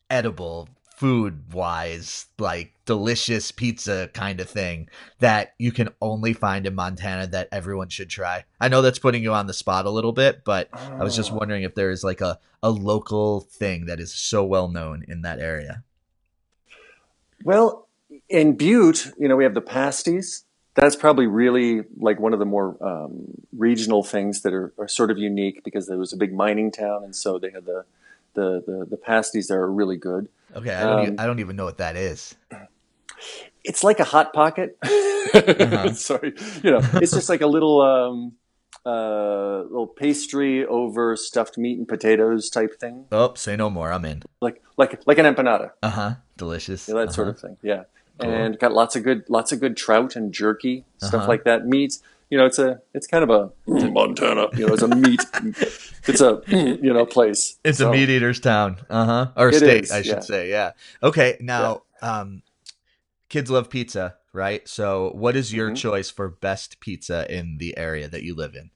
edible 0.08 0.68
food 1.00 1.54
wise 1.54 2.26
like 2.38 2.74
delicious 2.84 3.50
pizza 3.50 4.10
kind 4.12 4.38
of 4.38 4.50
thing 4.50 4.86
that 5.18 5.54
you 5.58 5.72
can 5.72 5.88
only 6.02 6.34
find 6.34 6.66
in 6.66 6.74
Montana 6.74 7.26
that 7.26 7.48
everyone 7.50 7.88
should 7.88 8.10
try. 8.10 8.44
I 8.60 8.68
know 8.68 8.82
that's 8.82 8.98
putting 8.98 9.22
you 9.22 9.32
on 9.32 9.46
the 9.46 9.54
spot 9.54 9.86
a 9.86 9.90
little 9.90 10.12
bit, 10.12 10.44
but 10.44 10.68
I 10.74 11.02
was 11.02 11.16
just 11.16 11.32
Oh. 11.32 11.36
wondering 11.36 11.62
if 11.62 11.74
there 11.74 11.90
is 11.90 12.04
like 12.04 12.20
a 12.20 12.38
a 12.62 12.68
local 12.70 13.40
thing 13.40 13.86
that 13.86 13.98
is 13.98 14.12
so 14.12 14.44
well 14.44 14.68
known 14.68 15.02
in 15.08 15.22
that 15.22 15.38
area. 15.40 15.84
Well, 17.44 17.88
in 18.28 18.58
Butte, 18.58 19.10
you 19.18 19.26
know, 19.26 19.36
we 19.36 19.44
have 19.44 19.54
the 19.54 19.62
pasties. 19.62 20.44
That's 20.74 20.96
probably 20.96 21.26
really 21.26 21.84
like 21.98 22.20
one 22.20 22.34
of 22.34 22.38
the 22.40 22.44
more 22.44 22.76
um, 22.86 23.24
regional 23.56 24.02
things 24.04 24.42
that 24.42 24.52
are, 24.52 24.74
are 24.76 24.86
sort 24.88 25.10
of 25.10 25.16
unique 25.16 25.64
because 25.64 25.86
there 25.86 25.96
was 25.96 26.12
a 26.12 26.18
big 26.18 26.34
mining 26.34 26.70
town, 26.70 27.04
and 27.04 27.16
so 27.16 27.38
they 27.38 27.50
had 27.50 27.64
the 27.64 27.86
the 28.34 28.62
the, 28.66 28.86
the 28.90 28.96
pasties 28.96 29.48
that 29.48 29.54
are 29.54 29.70
really 29.70 29.96
good. 29.96 30.28
Okay, 30.54 30.74
I 30.74 30.80
don't 30.86 31.08
Um, 31.10 31.16
I 31.18 31.26
don't 31.26 31.38
even 31.40 31.56
know 31.56 31.64
what 31.64 31.78
that 31.78 31.96
is. 31.96 32.34
It's 33.64 33.84
like 33.84 34.00
a 34.00 34.04
hot 34.04 34.32
pocket. 34.32 34.78
Uh-huh. 34.82 35.92
Sorry, 35.94 36.32
you 36.62 36.70
know, 36.70 36.80
it's 36.94 37.12
just 37.12 37.28
like 37.28 37.40
a 37.42 37.46
little 37.46 37.82
um, 37.82 38.32
uh, 38.86 39.62
little 39.62 39.86
pastry 39.86 40.64
over 40.64 41.14
stuffed 41.16 41.58
meat 41.58 41.78
and 41.78 41.86
potatoes 41.86 42.48
type 42.48 42.80
thing, 42.80 43.04
Oh, 43.12 43.34
say 43.34 43.56
no 43.56 43.68
more. 43.68 43.92
I'm 43.92 44.04
in. 44.06 44.22
like 44.40 44.62
like 44.78 45.02
like 45.06 45.18
an 45.18 45.26
empanada. 45.26 45.72
Uh 45.82 45.90
huh. 45.90 46.14
Delicious. 46.36 46.88
Yeah, 46.88 46.94
that 46.94 47.12
sort 47.12 47.28
Uh-huh. 47.28 47.34
of 47.34 47.40
thing. 47.40 47.56
Yeah, 47.62 47.82
Cool. 48.18 48.30
and 48.30 48.58
got 48.58 48.72
lots 48.72 48.96
of 48.96 49.02
good, 49.02 49.24
lots 49.28 49.52
of 49.52 49.60
good 49.60 49.76
trout 49.76 50.16
and 50.16 50.32
jerky 50.32 50.84
stuff 50.98 51.14
Uh-huh. 51.14 51.28
like 51.28 51.44
that. 51.44 51.66
Meats, 51.66 52.02
you 52.30 52.38
know, 52.38 52.46
it's 52.46 52.58
a, 52.58 52.80
it's 52.94 53.06
kind 53.06 53.24
of 53.24 53.30
a 53.30 53.50
mm, 53.68 53.92
Montana. 53.92 54.46
You 54.56 54.66
know, 54.66 54.72
it's 54.74 54.82
a 54.82 54.88
meat, 54.88 55.20
it's 56.08 56.20
a 56.20 56.42
you 56.48 56.92
know 56.92 57.04
place. 57.06 57.58
It's 57.64 57.78
So, 57.78 57.88
a 57.88 57.92
meat 57.92 58.08
eater's 58.08 58.40
town. 58.40 58.78
Uh 58.88 59.04
huh. 59.04 59.26
Or 59.36 59.50
It 59.50 59.54
state, 59.56 59.84
is, 59.84 59.90
I 59.90 60.02
should 60.02 60.14
yeah. 60.14 60.20
say. 60.20 60.50
Yeah. 60.50 60.72
Okay. 61.02 61.36
Now, 61.40 61.82
um, 62.02 62.42
kids 63.28 63.50
love 63.50 63.68
pizza, 63.68 64.16
right? 64.32 64.66
So, 64.68 65.10
what 65.14 65.36
is 65.36 65.52
your 65.52 65.70
Mhm. 65.70 65.76
choice 65.76 66.10
for 66.10 66.28
best 66.28 66.80
pizza 66.80 67.26
in 67.32 67.58
the 67.58 67.76
area 67.76 68.08
that 68.08 68.22
you 68.22 68.34
live 68.34 68.54
in? 68.54 68.70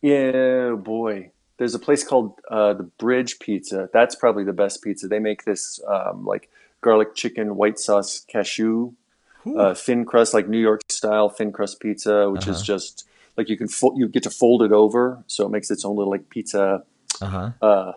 Yeah, 0.00 0.72
boy. 0.76 1.32
There's 1.58 1.74
a 1.74 1.78
place 1.78 2.04
called 2.04 2.38
uh, 2.50 2.74
the 2.74 2.84
Bridge 2.84 3.40
Pizza. 3.40 3.88
That's 3.92 4.14
probably 4.14 4.44
the 4.44 4.52
best 4.52 4.82
pizza. 4.82 5.08
They 5.08 5.18
make 5.18 5.44
this 5.44 5.80
um, 5.88 6.24
like 6.24 6.48
garlic 6.80 7.14
chicken 7.16 7.56
white 7.56 7.78
sauce 7.80 8.20
cashew 8.28 8.92
Uh, 9.46 9.72
thin 9.74 10.04
crust, 10.04 10.34
like 10.34 10.48
New 10.48 10.58
York 10.60 10.82
style 10.90 11.28
thin 11.30 11.52
crust 11.52 11.80
pizza, 11.80 12.28
which 12.30 12.42
Uh-huh. 12.42 12.50
is 12.52 12.62
just 12.62 13.06
like 13.36 13.48
you 13.48 13.56
can 13.56 13.68
fo- 13.68 13.96
you 13.96 14.08
get 14.08 14.22
to 14.24 14.30
fold 14.30 14.62
it 14.62 14.72
over, 14.72 15.22
so 15.26 15.46
it 15.46 15.50
makes 15.50 15.70
its 15.70 15.84
own 15.84 15.96
little 15.96 16.10
like 16.10 16.28
pizza 16.28 16.82
Uh-huh. 17.22 17.50
uh, 17.62 17.92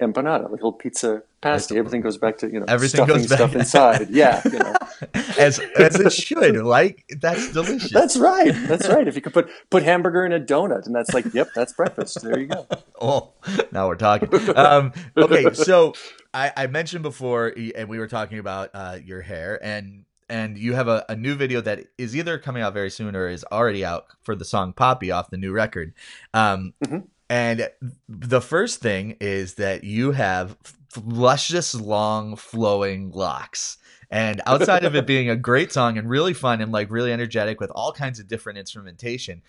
empanada, 0.00 0.42
like 0.44 0.52
little 0.52 0.72
pizza 0.72 1.22
pasty. 1.42 1.76
Everything 1.78 2.00
goes 2.00 2.16
back 2.16 2.38
to 2.38 2.50
you 2.50 2.58
know 2.60 2.66
Everything 2.66 2.98
stuffing 3.04 3.16
goes 3.16 3.26
back- 3.28 3.38
stuff 3.38 3.54
inside. 3.54 4.08
Yeah, 4.10 4.40
you 4.44 4.58
know. 4.58 4.74
As 5.38 5.58
as 5.78 5.98
it 5.98 6.12
should. 6.12 6.56
Like 6.56 7.04
that's 7.20 7.52
delicious. 7.52 7.90
that's 7.92 8.16
right. 8.18 8.52
That's 8.66 8.86
right. 8.88 9.06
If 9.08 9.14
you 9.16 9.22
could 9.22 9.32
put 9.32 9.48
put 9.70 9.82
hamburger 9.82 10.26
in 10.26 10.32
a 10.32 10.40
donut, 10.40 10.84
and 10.86 10.94
that's 10.94 11.14
like, 11.14 11.32
yep, 11.32 11.48
that's 11.54 11.72
breakfast. 11.72 12.22
There 12.22 12.38
you 12.38 12.46
go. 12.48 12.66
Oh, 13.00 13.30
now 13.72 13.88
we're 13.88 13.94
talking. 13.96 14.28
Um, 14.54 14.92
okay, 15.16 15.54
so 15.54 15.94
I, 16.34 16.52
I 16.54 16.66
mentioned 16.66 17.02
before, 17.02 17.50
and 17.74 17.88
we 17.88 17.98
were 17.98 18.08
talking 18.08 18.38
about 18.38 18.68
uh, 18.74 18.98
your 19.02 19.22
hair, 19.22 19.58
and 19.62 20.04
and 20.30 20.56
you 20.56 20.74
have 20.74 20.88
a, 20.88 21.04
a 21.08 21.16
new 21.16 21.34
video 21.34 21.60
that 21.60 21.86
is 21.98 22.16
either 22.16 22.38
coming 22.38 22.62
out 22.62 22.72
very 22.72 22.90
soon 22.90 23.14
or 23.14 23.28
is 23.28 23.44
already 23.52 23.84
out 23.84 24.06
for 24.22 24.34
the 24.34 24.44
song 24.44 24.72
"Poppy" 24.72 25.10
off 25.10 25.30
the 25.30 25.36
new 25.36 25.52
record. 25.52 25.92
Um, 26.32 26.72
Mhm. 26.84 27.08
And 27.28 27.70
the 28.08 28.40
first 28.40 28.80
thing 28.80 29.16
is 29.20 29.54
that 29.54 29.84
you 29.84 30.10
have 30.10 30.56
luscious, 31.04 31.76
long, 31.76 32.34
flowing 32.34 33.12
locks. 33.12 33.78
And 34.10 34.40
outside 34.46 34.82
of 34.84 34.96
it 34.96 35.06
being 35.06 35.30
a 35.30 35.36
great 35.36 35.70
song 35.72 35.96
and 35.96 36.10
really 36.10 36.34
fun 36.34 36.60
and 36.60 36.72
like 36.72 36.90
really 36.90 37.12
energetic 37.12 37.60
with 37.60 37.70
all 37.70 37.92
kinds 37.92 38.18
of 38.18 38.26
different 38.26 38.58
instrumentation, 38.58 39.42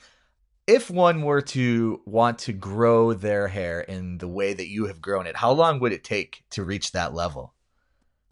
if 0.68 0.92
one 0.92 1.24
were 1.24 1.42
to 1.42 2.02
want 2.06 2.38
to 2.40 2.54
grow 2.54 3.14
their 3.14 3.48
hair 3.48 3.82
in 3.82 4.20
the 4.20 4.28
way 4.28 4.54
that 4.54 4.68
you 4.68 4.86
have 4.86 5.02
grown 5.02 5.26
it, 5.26 5.36
how 5.36 5.52
long 5.52 5.80
would 5.80 5.92
it 5.92 6.04
take 6.04 6.44
to 6.52 6.64
reach 6.64 6.92
that 6.92 7.16
level? 7.16 7.56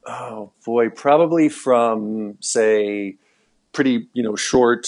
Oh 0.05 0.51
boy, 0.65 0.89
probably 0.89 1.49
from 1.49 2.37
say 2.39 3.15
pretty 3.73 4.07
you 4.13 4.23
know 4.23 4.35
short 4.35 4.87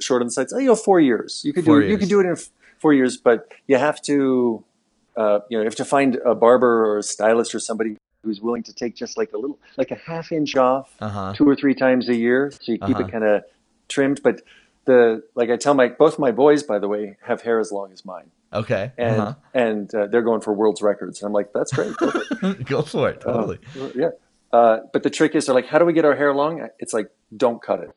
short 0.00 0.22
on 0.22 0.28
the 0.28 0.32
sides. 0.32 0.52
Oh 0.52 0.58
you 0.58 0.66
know, 0.68 0.76
four 0.76 1.00
years. 1.00 1.42
You 1.44 1.52
could 1.52 1.64
Four 1.64 1.80
do 1.80 1.86
you 1.88 1.98
could 1.98 2.08
do 2.08 2.20
it 2.20 2.26
in 2.26 2.36
four 2.78 2.92
years, 2.92 3.16
but 3.16 3.50
you 3.66 3.76
have 3.78 4.00
to 4.02 4.62
uh, 5.16 5.40
you 5.48 5.56
know 5.56 5.62
you 5.62 5.64
have 5.66 5.74
to 5.76 5.84
find 5.84 6.16
a 6.24 6.34
barber 6.34 6.86
or 6.86 6.98
a 6.98 7.02
stylist 7.02 7.54
or 7.54 7.60
somebody 7.60 7.96
who's 8.22 8.40
willing 8.40 8.62
to 8.64 8.74
take 8.74 8.94
just 8.94 9.16
like 9.16 9.32
a 9.32 9.38
little 9.38 9.58
like 9.78 9.90
a 9.90 9.94
half 9.96 10.30
inch 10.30 10.54
off 10.56 10.94
Uh 11.00 11.08
huh. 11.08 11.32
two 11.34 11.48
or 11.48 11.56
three 11.56 11.74
times 11.74 12.08
a 12.08 12.14
year, 12.16 12.50
so 12.50 12.72
you 12.72 12.78
keep 12.78 12.96
Uh-huh. 12.96 13.06
it 13.06 13.10
kind 13.12 13.24
of 13.24 13.42
trimmed. 13.88 14.22
But 14.22 14.42
the 14.84 15.22
like 15.34 15.50
I 15.50 15.56
tell 15.56 15.74
my 15.74 15.88
both 15.88 16.18
my 16.18 16.30
boys 16.30 16.62
by 16.62 16.78
the 16.78 16.86
way 16.88 17.16
have 17.22 17.42
hair 17.42 17.58
as 17.60 17.72
long 17.72 17.92
as 17.92 18.04
mine, 18.04 18.30
Okay. 18.52 18.92
and 18.98 19.20
uh-huh. 19.20 19.34
and 19.54 19.94
uh, 19.94 20.06
they're 20.06 20.22
going 20.22 20.42
for 20.42 20.52
world's 20.52 20.80
records. 20.82 21.20
And 21.20 21.26
I'm 21.28 21.32
like, 21.32 21.52
that's 21.52 21.72
great. 21.72 21.96
Go 21.96 22.10
for 22.10 22.22
it. 22.46 22.64
Go 22.66 22.82
for 22.82 23.08
it. 23.10 23.20
Totally. 23.22 23.58
Uh, 23.78 23.88
yeah. 23.94 24.10
Uh, 24.52 24.78
but 24.92 25.02
the 25.02 25.10
trick 25.10 25.34
is, 25.34 25.46
they're 25.46 25.54
like, 25.54 25.66
how 25.66 25.78
do 25.78 25.84
we 25.84 25.92
get 25.92 26.04
our 26.04 26.16
hair 26.16 26.34
long? 26.34 26.66
It's 26.78 26.92
like, 26.92 27.10
don't 27.36 27.62
cut 27.62 27.80
it. 27.80 27.90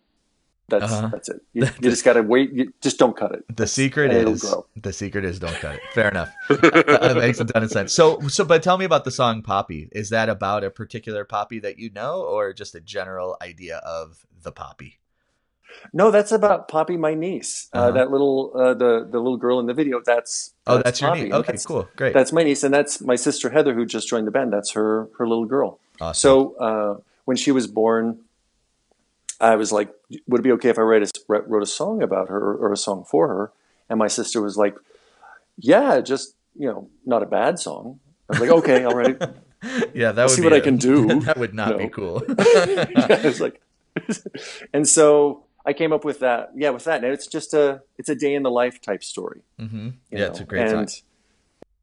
That's 0.69 0.91
Uh-huh. 0.93 1.09
that's 1.11 1.29
it. 1.29 1.41
You, 1.53 1.63
you 1.81 1.89
just 1.89 2.05
got 2.05 2.13
to 2.13 2.21
wait. 2.21 2.53
You, 2.53 2.71
just 2.81 2.97
don't 2.97 3.15
cut 3.17 3.33
it. 3.33 3.43
the 3.55 3.67
secret 3.67 4.11
is 4.13 4.41
the 4.77 4.93
secret 4.93 5.25
is 5.25 5.37
don't 5.39 5.55
cut 5.55 5.75
it. 5.75 5.81
Fair 5.93 6.09
enough. 6.09 6.31
that 6.49 7.15
makes 7.17 7.39
a 7.39 7.45
ton 7.45 7.63
of 7.63 7.69
sense. 7.71 7.91
So 7.91 8.19
so 8.29 8.45
but 8.45 8.63
tell 8.63 8.77
me 8.77 8.85
about 8.85 9.03
the 9.03 9.11
song 9.11 9.41
Poppy. 9.41 9.89
Is 9.91 10.09
that 10.11 10.29
about 10.29 10.63
a 10.63 10.69
particular 10.69 11.25
poppy 11.25 11.59
that 11.59 11.79
you 11.79 11.89
know 11.91 12.21
or 12.21 12.53
just 12.53 12.75
a 12.75 12.79
general 12.79 13.35
idea 13.41 13.77
of 13.77 14.25
the 14.41 14.51
poppy? 14.53 14.99
No, 15.91 16.11
that's 16.11 16.31
about 16.31 16.67
Poppy, 16.69 16.97
my 16.97 17.13
niece. 17.15 17.67
uh 17.73 17.77
Uh-huh. 17.77 17.91
that 17.91 18.11
little, 18.11 18.51
uh, 18.55 18.73
the 18.75 19.07
the 19.11 19.17
little 19.19 19.37
girl 19.37 19.59
in 19.59 19.65
the 19.65 19.73
video. 19.73 20.01
That's 20.05 20.53
Oh, 20.65 20.81
that's, 20.81 21.01
your 21.01 21.09
Poppy, 21.09 21.23
niece. 21.23 21.33
Okay, 21.33 21.45
that's- 21.47 21.65
cool. 21.65 21.89
Great. 21.97 22.13
That's 22.13 22.31
my 22.31 22.43
niece, 22.43 22.63
and 22.63 22.73
that's 22.73 23.01
my 23.01 23.15
sister 23.17 23.49
Heather, 23.49 23.73
who 23.73 23.85
just 23.85 24.07
joined 24.07 24.27
the 24.27 24.31
band. 24.31 24.53
That's 24.53 24.71
her 24.71 25.09
her 25.17 25.27
little 25.27 25.45
girl. 25.45 25.79
Awesome. 26.01 26.19
So 26.19 26.55
uh, 26.57 27.01
when 27.25 27.37
she 27.37 27.51
was 27.51 27.67
born, 27.67 28.19
I 29.39 29.55
was 29.55 29.71
like, 29.71 29.89
"Would 30.27 30.41
it 30.41 30.43
be 30.43 30.51
okay 30.53 30.69
if 30.69 30.79
I 30.79 30.81
write 30.83 31.03
a, 31.03 31.09
wrote 31.27 31.63
a 31.63 31.67
song 31.67 32.01
about 32.01 32.29
her 32.29 32.55
or 32.55 32.71
a 32.71 32.77
song 32.77 33.03
for 33.03 33.27
her?" 33.27 33.51
And 33.89 33.99
my 33.99 34.07
sister 34.07 34.41
was 34.41 34.57
like, 34.57 34.75
"Yeah, 35.57 36.01
just 36.01 36.35
you 36.57 36.67
know, 36.67 36.89
not 37.05 37.23
a 37.23 37.25
bad 37.25 37.59
song." 37.59 37.99
I 38.29 38.33
was 38.33 38.39
like, 38.41 38.49
"Okay, 38.49 38.83
I'll 38.83 38.91
write 38.95 39.17
it." 39.21 39.35
yeah, 39.93 40.11
that 40.11 40.19
I'll 40.19 40.27
would 40.27 40.29
see 40.35 40.41
be 40.41 40.45
what 40.45 40.53
I 40.53 40.57
a- 40.57 40.61
can 40.61 40.77
do. 40.77 41.19
that 41.21 41.37
would 41.37 41.53
not 41.53 41.77
be 41.77 41.89
cool. 41.89 42.23
yeah, 42.29 43.07
it's 43.27 43.39
like, 43.39 43.61
and 44.73 44.87
so 44.87 45.43
I 45.65 45.73
came 45.73 45.91
up 45.93 46.05
with 46.05 46.19
that. 46.19 46.51
Yeah, 46.55 46.69
with 46.71 46.85
that, 46.85 47.03
and 47.03 47.13
it's 47.13 47.27
just 47.27 47.53
a 47.53 47.81
it's 47.97 48.09
a 48.09 48.15
day 48.15 48.33
in 48.35 48.43
the 48.43 48.51
life 48.51 48.81
type 48.81 49.03
story. 49.03 49.41
hmm 49.59 49.89
Yeah, 50.09 50.19
know, 50.19 50.25
it's 50.27 50.39
a 50.39 50.45
great 50.45 50.67
and, 50.67 50.89
song. 50.89 51.03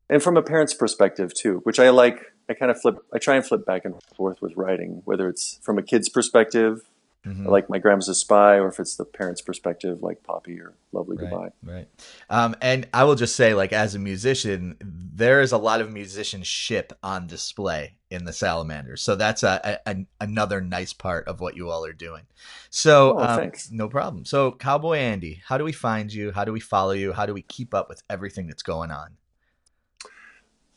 And 0.08 0.22
from 0.22 0.36
a 0.36 0.42
parent's 0.42 0.74
perspective 0.74 1.34
too, 1.34 1.60
which 1.64 1.78
I 1.78 1.90
like. 1.90 2.32
I 2.50 2.54
kind 2.54 2.70
of 2.70 2.80
flip. 2.80 2.96
I 3.14 3.18
try 3.18 3.36
and 3.36 3.46
flip 3.46 3.64
back 3.64 3.84
and 3.84 3.94
forth 4.16 4.42
with 4.42 4.56
writing, 4.56 5.02
whether 5.04 5.28
it's 5.28 5.58
from 5.62 5.78
a 5.78 5.82
kid's 5.82 6.08
perspective, 6.08 6.82
Mhm. 7.24 7.46
like 7.46 7.68
My 7.70 7.78
Grandma's 7.78 8.08
a 8.08 8.14
Spy, 8.14 8.56
or 8.56 8.66
if 8.68 8.80
it's 8.80 8.96
the 8.96 9.04
parent's 9.04 9.40
perspective, 9.42 10.02
like 10.02 10.22
Poppy 10.24 10.58
or 10.58 10.72
Lovely 10.90 11.16
Right, 11.18 11.30
Goodbye. 11.30 11.50
right. 11.62 11.88
Um, 12.30 12.56
and 12.62 12.88
I 12.94 13.04
will 13.04 13.14
just 13.14 13.36
say, 13.36 13.52
like, 13.54 13.72
as 13.74 13.94
a 13.94 13.98
musician, 13.98 14.76
there 14.82 15.42
is 15.42 15.52
a 15.52 15.58
lot 15.58 15.80
of 15.82 15.92
musicianship 15.92 16.92
on 17.02 17.26
display 17.26 17.98
in 18.10 18.24
the 18.24 18.32
Salamanders. 18.32 19.02
So 19.02 19.14
that's 19.16 19.42
a, 19.42 19.60
a, 19.62 19.88
an- 19.88 20.06
another 20.20 20.60
nice 20.62 20.92
part 20.94 21.28
of 21.28 21.40
what 21.40 21.56
you 21.56 21.70
all 21.70 21.84
are 21.84 21.92
doing. 21.92 22.22
So, 22.70 23.18
Oh, 23.18 23.22
um, 23.22 23.38
thanks. 23.38 23.70
no 23.70 23.86
problem. 23.88 24.24
So, 24.24 24.50
Cowboy 24.52 24.96
Andy, 24.96 25.42
how 25.46 25.58
do 25.58 25.62
we 25.64 25.72
find 25.72 26.10
you? 26.12 26.32
How 26.32 26.44
do 26.46 26.52
we 26.52 26.60
follow 26.60 26.92
you? 26.92 27.12
How 27.12 27.26
do 27.26 27.34
we 27.34 27.42
keep 27.42 27.74
up 27.74 27.88
with 27.90 28.02
everything 28.10 28.46
that's 28.48 28.62
going 28.64 28.90
on? 28.90 29.18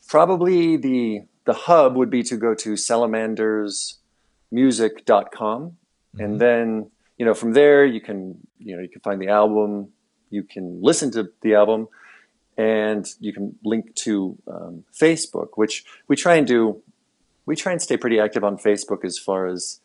Probably 0.06 0.76
the 0.76 1.22
the 1.44 1.52
hub 1.54 1.96
would 1.96 2.10
be 2.10 2.22
to 2.22 2.36
go 2.36 2.54
to 2.54 2.76
salamandersmusic.com 4.52 5.76
Mhm. 6.16 6.24
and 6.24 6.40
then 6.40 6.90
you 7.18 7.24
know 7.26 7.34
from 7.34 7.52
there 7.52 7.84
you 7.84 8.00
can 8.00 8.38
you 8.58 8.76
know 8.76 8.82
you 8.82 8.88
can 8.88 9.00
find 9.00 9.20
the 9.20 9.28
album 9.28 9.88
you 10.30 10.42
can 10.42 10.80
listen 10.82 11.10
to 11.12 11.30
the 11.42 11.54
album 11.54 11.88
and 12.56 13.06
you 13.20 13.32
can 13.32 13.56
link 13.64 13.94
to 13.94 14.36
um, 14.46 14.84
facebook 14.92 15.48
which 15.56 15.84
we 16.08 16.14
try 16.16 16.36
and 16.36 16.46
do 16.46 16.80
we 17.46 17.54
try 17.56 17.72
and 17.72 17.82
stay 17.82 17.96
pretty 17.96 18.18
active 18.20 18.44
on 18.44 18.56
facebook 18.56 19.04
as 19.04 19.18
far 19.18 19.46
as 19.46 19.80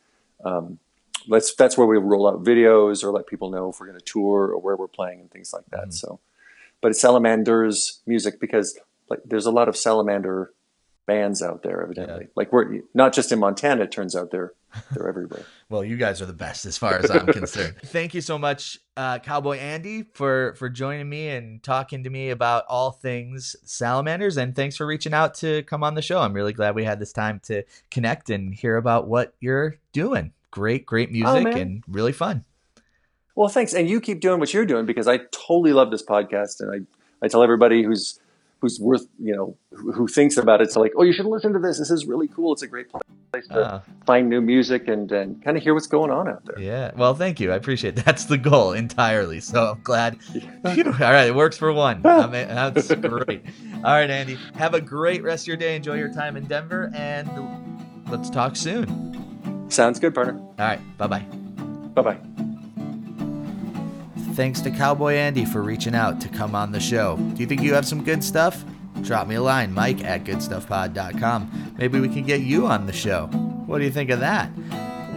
um, 0.46 0.80
let's 1.28 1.54
that's 1.56 1.78
where 1.78 1.88
we 1.88 1.98
roll 1.98 2.28
out 2.28 2.44
videos 2.44 3.04
or 3.04 3.12
let 3.12 3.26
people 3.28 3.50
know 3.50 3.70
if 3.70 3.80
we're 3.80 3.88
going 3.88 3.98
to 4.00 4.06
tour 4.06 4.48
or 4.54 4.60
where 4.60 4.76
we're 4.78 4.88
playing 4.88 5.20
and 5.20 5.30
things 5.32 5.52
like 5.54 5.66
that 5.72 5.90
Mhm. 5.90 5.94
so 5.94 6.20
but 6.82 6.92
it's 6.92 7.02
salamanders 7.02 8.00
music 8.06 8.40
because 8.40 8.80
like 9.10 9.22
there's 9.26 9.46
a 9.48 9.52
lot 9.52 9.68
of 9.68 9.76
salamander 9.76 10.54
bands 11.10 11.42
out 11.42 11.64
there 11.64 11.82
evidently 11.82 12.28
like 12.36 12.54
we're 12.54 12.82
not 12.94 13.12
just 13.14 13.32
in 13.32 13.40
montana 13.40 13.84
it 13.84 13.92
turns 13.92 14.16
out 14.16 14.30
they're 14.32 14.54
they're 14.92 15.08
everywhere 15.14 15.44
Well, 15.70 15.84
you 15.84 15.98
guys 15.98 16.22
are 16.22 16.26
the 16.26 16.34
best 16.34 16.66
as 16.66 16.78
far 16.78 16.96
as 16.96 17.10
I'm 17.12 17.26
concerned. 17.40 17.76
Thank 17.86 18.14
you 18.14 18.22
so 18.22 18.38
much, 18.38 18.80
uh, 18.98 19.20
Cowboy 19.20 19.58
Andy, 19.58 20.04
for 20.14 20.54
for 20.56 20.70
joining 20.70 21.10
me 21.10 21.30
and 21.30 21.62
talking 21.64 22.04
to 22.04 22.10
me 22.10 22.30
about 22.30 22.66
all 22.68 22.92
things 22.92 23.56
salamanders. 23.64 24.38
And 24.38 24.56
thanks 24.56 24.76
for 24.78 24.86
reaching 24.86 25.14
out 25.14 25.34
to 25.36 25.64
come 25.64 25.84
on 25.84 25.94
the 25.96 26.02
show. 26.02 26.20
I'm 26.20 26.34
really 26.34 26.54
glad 26.54 26.76
we 26.76 26.84
had 26.84 27.00
this 27.00 27.14
time 27.14 27.40
to 27.46 27.64
connect 27.92 28.30
and 28.30 28.54
hear 28.54 28.78
about 28.78 29.08
what 29.08 29.34
you're 29.40 29.78
doing. 29.92 30.34
Great, 30.52 30.86
great 30.86 31.12
music 31.12 31.44
man. 31.44 31.58
and 31.58 31.84
really 31.88 32.14
fun. 32.14 32.46
Well, 33.36 33.50
thanks, 33.50 33.74
and 33.74 33.90
you 33.90 34.02
keep 34.02 34.20
doing 34.20 34.40
what 34.40 34.54
you're 34.54 34.66
doing 34.66 34.86
because 34.86 35.08
I 35.08 35.18
totally 35.32 35.74
love 35.74 35.92
this 35.92 36.04
podcast, 36.04 36.60
and 36.62 36.70
I, 36.72 37.26
I 37.26 37.28
tell 37.28 37.42
everybody 37.42 37.84
who's 37.84 38.20
who's 38.62 38.80
worth 38.80 39.08
you 39.20 39.36
know 39.36 39.56
who, 39.74 39.92
who 39.92 40.08
thinks 40.08 40.38
about 40.38 40.62
it 40.62 40.70
to 40.72 40.80
like, 40.80 40.92
oh, 40.98 41.04
you 41.04 41.14
should 41.14 41.26
listen 41.26 41.54
to 41.54 41.60
this. 41.60 41.78
This 41.80 41.90
is 41.92 42.06
really 42.06 42.28
cool. 42.28 42.54
It's 42.54 42.62
a 42.62 42.68
great 42.68 42.88
place 43.32 43.48
to 43.48 43.60
Uh, 43.60 43.82
find 44.06 44.30
new 44.30 44.42
music 44.42 44.88
and 44.88 45.12
and 45.12 45.44
kind 45.44 45.56
of 45.58 45.64
hear 45.64 45.74
what's 45.74 45.88
going 45.88 46.12
on 46.12 46.28
out 46.28 46.44
there. 46.46 46.60
yeah. 46.60 46.92
Well, 46.96 47.14
thank 47.16 47.40
you. 47.40 47.52
I 47.52 47.56
appreciate 47.56 47.98
it. 47.98 48.06
That's 48.06 48.26
the 48.26 48.38
goal 48.38 48.74
entirely. 48.74 49.40
So 49.40 49.72
I'm 49.74 49.82
glad. 49.84 50.22
Phew. 50.24 50.42
All 50.66 51.12
right, 51.14 51.28
it 51.28 51.36
works 51.36 51.58
for 51.58 51.72
one. 51.74 52.02
I 52.06 52.28
mean, 52.28 52.48
that's 52.48 52.94
great. 52.96 53.46
All 53.78 53.94
right, 53.94 54.10
Andy. 54.10 54.38
Have 54.56 54.74
a 54.74 54.82
great 54.82 55.24
rest 55.24 55.44
of 55.44 55.48
your 55.48 55.58
day. 55.58 55.76
Enjoy 55.76 55.96
your 55.96 56.12
time 56.14 56.36
in 56.38 56.46
Denver, 56.46 56.92
and 56.96 57.30
let's 58.10 58.30
talk 58.30 58.56
soon. 58.56 59.68
Sounds 59.70 60.00
good, 60.00 60.14
partner. 60.16 60.38
All 60.40 60.56
right. 60.58 60.80
Bye-bye 60.98 61.26
Bye 61.94 62.02
bye. 62.02 62.39
Thanks 64.40 64.62
to 64.62 64.72
Cowboy 64.72 65.16
Andy 65.16 65.44
for 65.44 65.62
reaching 65.62 65.94
out 65.94 66.22
to 66.22 66.30
come 66.30 66.56
on 66.56 66.72
the 66.72 66.80
show. 66.80 67.18
Do 67.18 67.42
you 67.42 67.46
think 67.46 67.62
you 67.62 67.74
have 67.74 67.86
some 67.86 68.06
good 68.06 68.24
stuff? 68.24 68.64
Drop 69.02 69.28
me 69.28 69.36
a 69.36 69.42
line, 69.42 69.74
Mike 69.74 70.02
at 70.06 70.24
goodstuffpod.com. 70.24 71.76
Maybe 71.78 72.00
we 72.00 72.08
can 72.08 72.24
get 72.24 72.40
you 72.40 72.66
on 72.66 72.86
the 72.86 72.94
show. 72.94 73.28
What 73.66 73.80
do 73.80 73.84
you 73.84 73.92
think 73.92 74.10
of 74.10 74.22
that? 74.22 74.48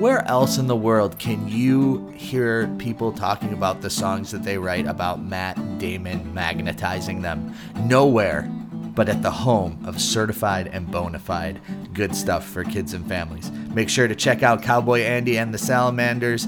Where 0.01 0.27
else 0.27 0.59
in 0.59 0.67
the 0.67 0.75
world 0.75 1.21
can 1.21 1.47
you 1.47 2.09
hear 2.17 2.67
people 2.79 3.13
talking 3.13 3.53
about 3.53 3.81
the 3.81 3.91
songs 3.91 4.33
that 4.33 4.43
they 4.43 4.59
write 4.59 4.89
about 4.89 5.23
Matt 5.23 5.79
Damon 5.79 6.35
magnetizing 6.35 7.23
them? 7.23 7.55
Nowhere 7.85 8.51
but 8.95 9.09
at 9.09 9.23
the 9.23 9.31
home 9.31 9.83
of 9.87 10.01
certified 10.01 10.67
and 10.67 10.91
bona 10.91 11.19
fide 11.19 11.61
good 11.95 12.15
stuff 12.15 12.47
for 12.47 12.65
kids 12.65 12.93
and 12.93 13.07
families. 13.07 13.51
Make 13.51 13.89
sure 13.89 14.09
to 14.09 14.15
check 14.15 14.43
out 14.43 14.63
Cowboy 14.63 15.01
Andy 15.01 15.39
and 15.39 15.53
the 15.53 15.59
Salamanders. 15.59 16.47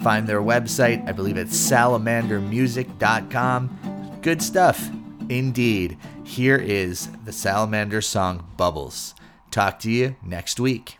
Find 0.00 0.26
their 0.26 0.42
website. 0.42 1.08
I 1.08 1.12
believe 1.12 1.36
it's 1.36 1.56
salamandermusic.com. 1.56 4.18
Good 4.22 4.42
stuff, 4.42 4.90
indeed. 5.28 5.96
Here 6.24 6.56
is 6.56 7.10
the 7.24 7.32
Salamander 7.32 8.00
song 8.00 8.50
Bubbles. 8.56 9.14
Talk 9.50 9.78
to 9.80 9.90
you 9.90 10.16
next 10.22 10.60
week. 10.60 10.98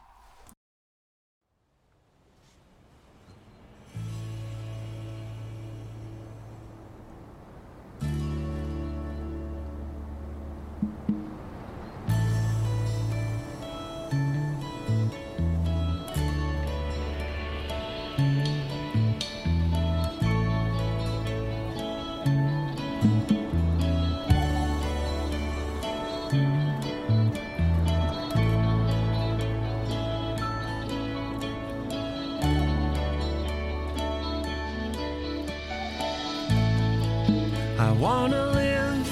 Wanna 37.98 38.46
live 38.52 39.08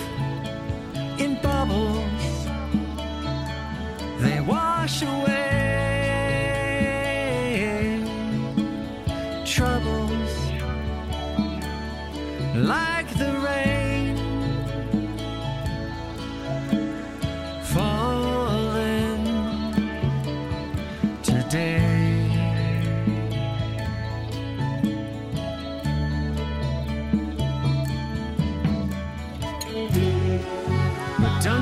in 1.18 1.34
bubbles. 1.42 2.46
They 4.20 4.40
wash 4.40 5.02
away 5.02 5.43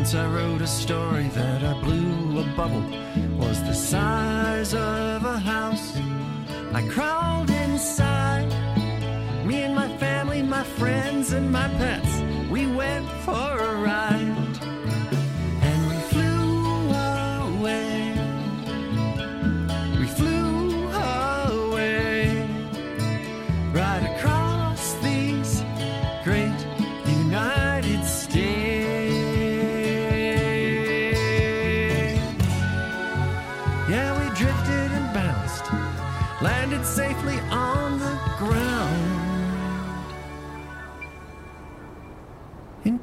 Once 0.07 0.15
I 0.15 0.27
wrote 0.27 0.61
a 0.61 0.67
story 0.67 1.27
that 1.35 1.63
I 1.65 1.73
blew 1.81 2.39
a 2.39 2.43
bubble 2.55 2.85
was 3.37 3.61
the 3.63 3.73
size 3.73 4.73
of 4.73 5.25
a 5.25 5.37
house. 5.37 5.97
I 6.71 6.87
crawled 6.87 7.49
inside. 7.49 8.47
Me 9.45 9.63
and 9.63 9.75
my 9.75 9.89
family, 9.97 10.41
my 10.41 10.63
friends, 10.63 11.33
and 11.33 11.51
my 11.51 11.67
pets, 11.75 12.21
we 12.49 12.67
went 12.67 13.05
for 13.25 13.57
a 13.59 13.81
ride. 13.81 14.16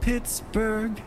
Pittsburgh. 0.04 1.00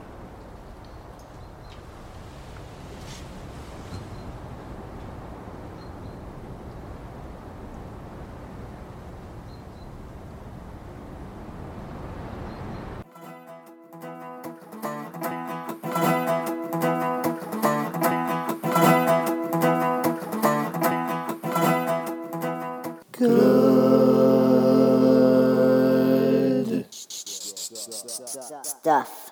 Stuff. 28.88 29.27